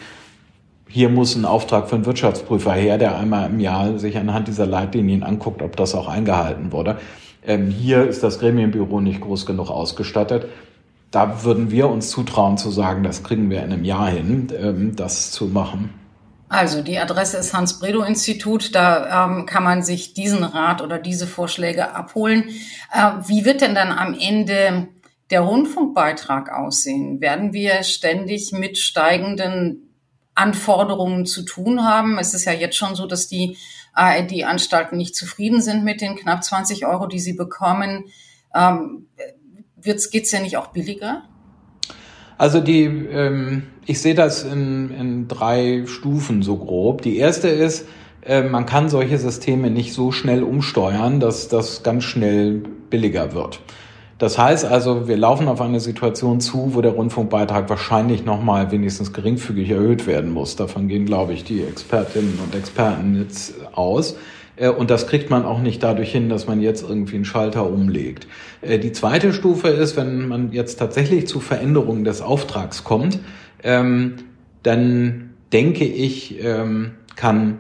Hier 0.88 1.10
muss 1.10 1.36
ein 1.36 1.46
Auftrag 1.46 1.90
für 1.90 1.96
einen 1.96 2.06
Wirtschaftsprüfer 2.06 2.74
her, 2.74 2.98
der 2.98 3.18
einmal 3.18 3.50
im 3.50 3.60
Jahr 3.60 4.00
sich 4.00 4.18
anhand 4.18 4.48
dieser 4.48 4.66
Leitlinien 4.66 5.24
anguckt, 5.24 5.62
ob 5.62 5.76
das 5.76 5.94
auch 5.94 6.08
eingehalten 6.08 6.72
wurde. 6.72 6.98
Ähm, 7.46 7.70
hier 7.70 8.08
ist 8.08 8.24
das 8.24 8.40
Gremienbüro 8.40 9.02
nicht 9.02 9.22
groß 9.22 9.46
genug 9.46 9.70
ausgestattet. 9.70 10.48
Da 11.12 11.44
würden 11.44 11.72
wir 11.72 11.90
uns 11.90 12.10
zutrauen 12.10 12.58
zu 12.58 12.72
sagen, 12.72 13.04
das 13.04 13.24
kriegen 13.24 13.50
wir 13.50 13.64
in 13.64 13.72
einem 13.72 13.84
Jahr 13.84 14.10
hin, 14.10 14.48
ähm, 14.58 14.96
das 14.96 15.32
zu 15.32 15.48
machen. 15.48 16.05
Also 16.48 16.82
die 16.82 17.00
Adresse 17.00 17.38
ist 17.38 17.54
Hans-Bredow-Institut. 17.54 18.76
Da 18.76 19.26
ähm, 19.26 19.46
kann 19.46 19.64
man 19.64 19.82
sich 19.84 20.14
diesen 20.14 20.44
Rat 20.44 20.82
oder 20.82 21.00
diese 21.00 21.28
Vorschläge 21.28 21.96
abholen. 21.96 22.50
Äh, 22.94 23.12
wie 23.28 23.46
wird 23.46 23.62
denn 23.62 23.76
dann 23.76 23.92
am 23.92 24.18
Ende 24.18 24.88
der 25.32 25.42
Rundfunkbeitrag 25.42 26.52
aussehen? 26.52 27.20
Werden 27.20 27.54
wir 27.54 27.84
ständig 27.84 28.52
mit 28.52 28.78
steigenden 28.78 29.96
Anforderungen 30.36 31.26
zu 31.26 31.44
tun 31.44 31.84
haben? 31.84 32.20
Es 32.20 32.34
ist 32.34 32.46
ja 32.46 32.54
jetzt 32.54 32.78
schon 32.78 32.96
so, 32.96 33.08
dass 33.08 33.28
die 33.28 33.58
ARD-Anstalten 33.94 34.98
nicht 34.98 35.16
zufrieden 35.16 35.62
sind 35.62 35.84
mit 35.84 36.02
den 36.02 36.16
knapp 36.16 36.44
20 36.44 36.86
Euro, 36.86 37.08
die 37.08 37.20
sie 37.20 37.34
bekommen. 37.34 38.06
Ähm, 38.54 39.08
Geht 39.82 40.26
es 40.26 40.32
ja 40.32 40.40
nicht 40.40 40.58
auch 40.58 40.68
billiger? 40.68 41.24
Also 42.38 42.60
die, 42.60 42.84
ähm, 42.84 43.64
ich 43.86 44.02
sehe 44.02 44.16
das 44.16 44.44
in, 44.44 44.92
in 44.92 45.28
drei 45.28 45.84
Stufen 45.86 46.42
so 46.42 46.58
grob. 46.58 47.02
Die 47.02 47.18
erste 47.18 47.48
ist, 47.48 47.88
äh, 48.26 48.44
man 48.44 48.66
kann 48.66 48.90
solche 48.90 49.18
Systeme 49.18 49.70
nicht 49.70 49.94
so 49.94 50.12
schnell 50.12 50.44
umsteuern, 50.44 51.20
dass 51.20 51.48
das 51.48 51.84
ganz 51.84 52.04
schnell 52.04 52.64
billiger 52.90 53.34
wird. 53.34 53.62
Das 54.18 54.38
heißt 54.38 54.64
also, 54.64 55.10
wir 55.10 55.18
laufen 55.18 55.50
auf 55.50 55.60
eine 55.60 55.82
Situation 55.82 56.40
zu, 56.40 56.74
wo 56.74 56.82
der 56.82 56.94
Rundfunkbeitrag 56.94 57.70
wahrscheinlich 57.70 58.24
nochmal 58.24 58.72
wenigstens 58.72 59.12
geringfügig 59.12 59.70
erhöht 59.70 60.08
werden 60.08 60.32
muss. 60.32 60.56
Davon 60.56 60.88
gehen, 60.88 61.06
glaube 61.06 61.34
ich, 61.34 61.44
die 61.44 61.62
Expertinnen 61.62 62.40
und 62.42 62.56
Experten 62.56 63.20
jetzt 63.22 63.56
aus. 63.74 64.16
Äh, 64.56 64.70
und 64.70 64.90
das 64.90 65.08
kriegt 65.08 65.30
man 65.30 65.46
auch 65.46 65.60
nicht 65.60 65.82
dadurch 65.84 66.12
hin, 66.12 66.30
dass 66.30 66.48
man 66.48 66.62
jetzt 66.62 66.88
irgendwie 66.88 67.16
einen 67.16 67.26
Schalter 67.26 67.70
umlegt. 67.70 68.28
Äh, 68.62 68.80
die 68.80 68.92
zweite 68.92 69.34
Stufe 69.34 69.70
ist, 69.70 69.98
wenn 69.98 70.28
man 70.28 70.52
jetzt 70.52 70.78
tatsächlich 70.78 71.28
zu 71.28 71.40
Veränderungen 71.40 72.04
des 72.04 72.22
Auftrags 72.22 72.84
kommt, 72.84 73.20
ähm, 73.64 74.16
dann 74.64 75.32
denke 75.52 75.86
ich, 75.86 76.44
ähm, 76.44 76.92
kann 77.16 77.60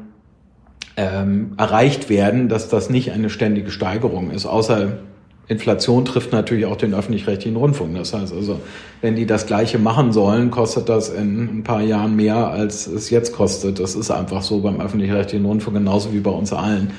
ähm, 0.97 1.53
erreicht 1.57 2.09
werden, 2.09 2.49
dass 2.49 2.69
das 2.69 2.89
nicht 2.89 3.11
eine 3.11 3.29
ständige 3.29 3.69
Steigerung 3.69 4.31
ist, 4.31 4.45
außer 4.45 4.99
Inflation 5.47 6.05
trifft 6.05 6.31
natürlich 6.31 6.65
auch 6.65 6.75
den 6.75 6.93
öffentlich-rechtlichen 6.93 7.55
Rundfunk. 7.55 7.95
Das 7.95 8.13
heißt 8.13 8.33
also, 8.33 8.59
wenn 9.01 9.15
die 9.15 9.25
das 9.25 9.45
Gleiche 9.45 9.77
machen 9.77 10.11
sollen, 10.11 10.49
kostet 10.49 10.89
das 10.89 11.09
in 11.09 11.59
ein 11.59 11.63
paar 11.63 11.81
Jahren 11.81 12.15
mehr, 12.15 12.49
als 12.49 12.87
es 12.87 13.09
jetzt 13.09 13.33
kostet. 13.33 13.79
Das 13.79 13.95
ist 13.95 14.09
einfach 14.09 14.41
so 14.41 14.61
beim 14.61 14.81
öffentlich-rechtlichen 14.81 15.45
Rundfunk 15.45 15.77
genauso 15.77 16.13
wie 16.13 16.19
bei 16.19 16.31
uns 16.31 16.51
allen. 16.51 16.91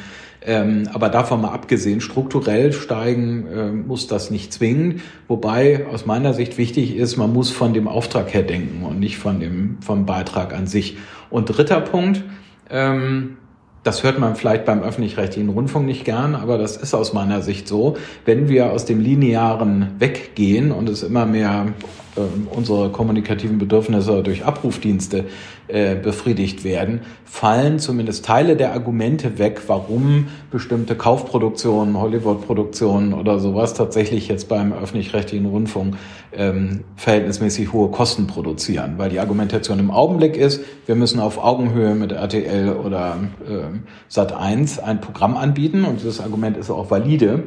Ähm, 0.48 0.88
aber 0.92 1.09
davon 1.09 1.40
mal 1.40 1.50
abgesehen, 1.50 2.00
strukturell 2.00 2.72
steigen 2.72 3.46
äh, 3.48 3.72
muss 3.72 4.06
das 4.06 4.30
nicht 4.30 4.52
zwingen. 4.52 5.02
Wobei 5.26 5.87
aus 5.92 6.06
meiner 6.06 6.35
Sicht 6.35 6.56
wichtig 6.56 6.96
ist, 6.96 7.16
man 7.16 7.32
muss 7.32 7.50
von 7.50 7.74
dem 7.74 7.88
Auftrag 7.88 8.32
her 8.32 8.44
denken 8.44 8.85
und 8.85 9.00
nicht 9.00 9.18
von 9.18 9.40
dem, 9.40 9.78
vom 9.80 10.06
Beitrag 10.06 10.54
an 10.54 10.68
sich. 10.68 10.98
Und 11.30 11.46
dritter 11.46 11.80
Punkt, 11.80 12.22
ähm, 12.70 13.38
das 13.87 14.03
hört 14.03 14.18
man 14.18 14.35
vielleicht 14.35 14.64
beim 14.64 14.83
öffentlich-rechtlichen 14.83 15.49
Rundfunk 15.49 15.87
nicht 15.87 16.05
gern, 16.05 16.35
aber 16.35 16.59
das 16.59 16.77
ist 16.77 16.92
aus 16.92 17.12
meiner 17.12 17.40
Sicht 17.40 17.68
so. 17.68 17.96
Wenn 18.25 18.49
wir 18.49 18.72
aus 18.72 18.85
dem 18.85 19.01
Linearen 19.01 19.94
weggehen 20.01 20.72
und 20.72 20.88
es 20.88 21.05
immer 21.05 21.25
mehr 21.25 21.68
äh, 22.16 22.20
unsere 22.55 22.90
kommunikativen 22.90 23.59
Bedürfnisse 23.59 24.22
durch 24.22 24.44
Abrufdienste 24.44 25.24
äh, 25.68 25.96
befriedigt 25.96 26.64
werden, 26.64 27.00
fallen 27.24 27.79
zumindest 27.79 28.24
Teile 28.24 28.57
der 28.57 28.72
Argumente 28.72 29.38
weg, 29.38 29.61
warum 29.66 30.29
bestimmte 30.50 30.94
Kaufproduktionen, 30.94 31.98
Hollywood-Produktionen 31.98 33.12
oder 33.12 33.40
sowas 33.40 33.74
tatsächlich 33.74 34.29
jetzt 34.29 34.48
beim 34.48 34.72
öffentlich-rechtlichen 34.72 35.46
Rundfunk 35.46 35.96
ähm, 36.33 36.85
verhältnismäßig 36.96 37.72
hohe 37.72 37.90
Kosten 37.90 38.26
produzieren. 38.26 38.94
Weil 38.96 39.11
die 39.11 39.20
Argumentation 39.20 39.79
im 39.79 39.90
Augenblick 39.90 40.37
ist, 40.37 40.62
wir 40.87 40.94
müssen 40.94 41.18
auf 41.18 41.42
Augenhöhe 41.42 41.94
mit 41.94 42.12
RTL 42.12 42.72
oder 42.72 43.16
äh, 43.46 44.12
Sat1 44.12 44.81
ein 44.81 45.00
Programm 45.00 45.37
anbieten 45.37 45.85
und 45.85 46.00
dieses 46.00 46.20
Argument 46.20 46.57
ist 46.57 46.70
auch 46.70 46.90
valide. 46.90 47.42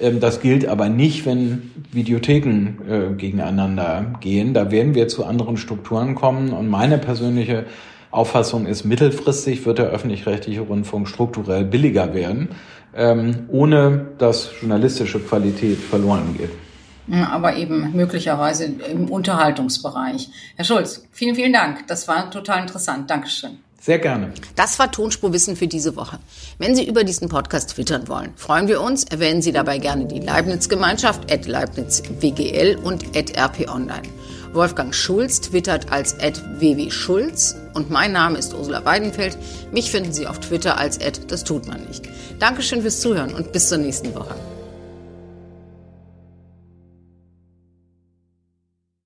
Ähm, 0.00 0.20
das 0.20 0.40
gilt 0.40 0.66
aber 0.66 0.88
nicht, 0.88 1.26
wenn 1.26 1.70
Videotheken 1.92 2.78
äh, 2.88 3.14
gegeneinander 3.16 4.14
gehen. 4.20 4.54
Da 4.54 4.70
werden 4.70 4.94
wir 4.94 5.08
zu 5.08 5.24
anderen 5.24 5.56
Strukturen 5.56 6.14
kommen 6.14 6.52
und 6.52 6.68
meine 6.68 6.98
persönliche 6.98 7.66
Auffassung 8.10 8.66
ist, 8.66 8.84
mittelfristig 8.84 9.66
wird 9.66 9.78
der 9.78 9.86
öffentlich-rechtliche 9.86 10.60
Rundfunk 10.60 11.08
strukturell 11.08 11.64
billiger 11.64 12.14
werden, 12.14 12.50
ähm, 12.94 13.46
ohne 13.48 14.06
dass 14.18 14.50
journalistische 14.60 15.18
Qualität 15.18 15.78
verloren 15.78 16.36
geht. 16.38 16.50
Aber 17.30 17.56
eben 17.56 17.92
möglicherweise 17.92 18.64
im 18.64 19.10
Unterhaltungsbereich. 19.10 20.30
Herr 20.56 20.64
Schulz, 20.64 21.06
vielen, 21.10 21.34
vielen 21.34 21.52
Dank. 21.52 21.86
Das 21.86 22.08
war 22.08 22.30
total 22.30 22.62
interessant. 22.62 23.10
Dankeschön. 23.10 23.58
Sehr 23.84 23.98
gerne. 23.98 24.32
Das 24.56 24.78
war 24.78 24.90
Tonspurwissen 24.90 25.56
für 25.56 25.66
diese 25.66 25.94
Woche. 25.94 26.18
Wenn 26.56 26.74
Sie 26.74 26.88
über 26.88 27.04
diesen 27.04 27.28
Podcast 27.28 27.74
twittern 27.74 28.08
wollen, 28.08 28.32
freuen 28.34 28.66
wir 28.66 28.80
uns. 28.80 29.04
Erwähnen 29.04 29.42
Sie 29.42 29.52
dabei 29.52 29.76
gerne 29.76 30.06
die 30.06 30.20
Leibniz-Gemeinschaft, 30.20 31.30
at 31.30 31.46
LeibnizWGL 31.46 32.78
und 32.82 33.14
at 33.14 33.38
rponline. 33.38 34.08
Wolfgang 34.54 34.94
Schulz 34.94 35.42
twittert 35.42 35.92
als 35.92 36.16
@wwschulz 36.18 37.56
und 37.74 37.90
mein 37.90 38.12
Name 38.12 38.38
ist 38.38 38.54
Ursula 38.54 38.86
Weidenfeld. 38.86 39.36
Mich 39.70 39.90
finden 39.90 40.14
Sie 40.14 40.26
auf 40.26 40.40
Twitter 40.40 40.78
als 40.78 40.98
das 41.28 41.44
tut 41.44 41.68
man 41.68 41.84
nicht. 41.84 42.08
Dankeschön 42.38 42.80
fürs 42.80 43.02
Zuhören 43.02 43.34
und 43.34 43.52
bis 43.52 43.68
zur 43.68 43.76
nächsten 43.76 44.14
Woche. 44.14 44.34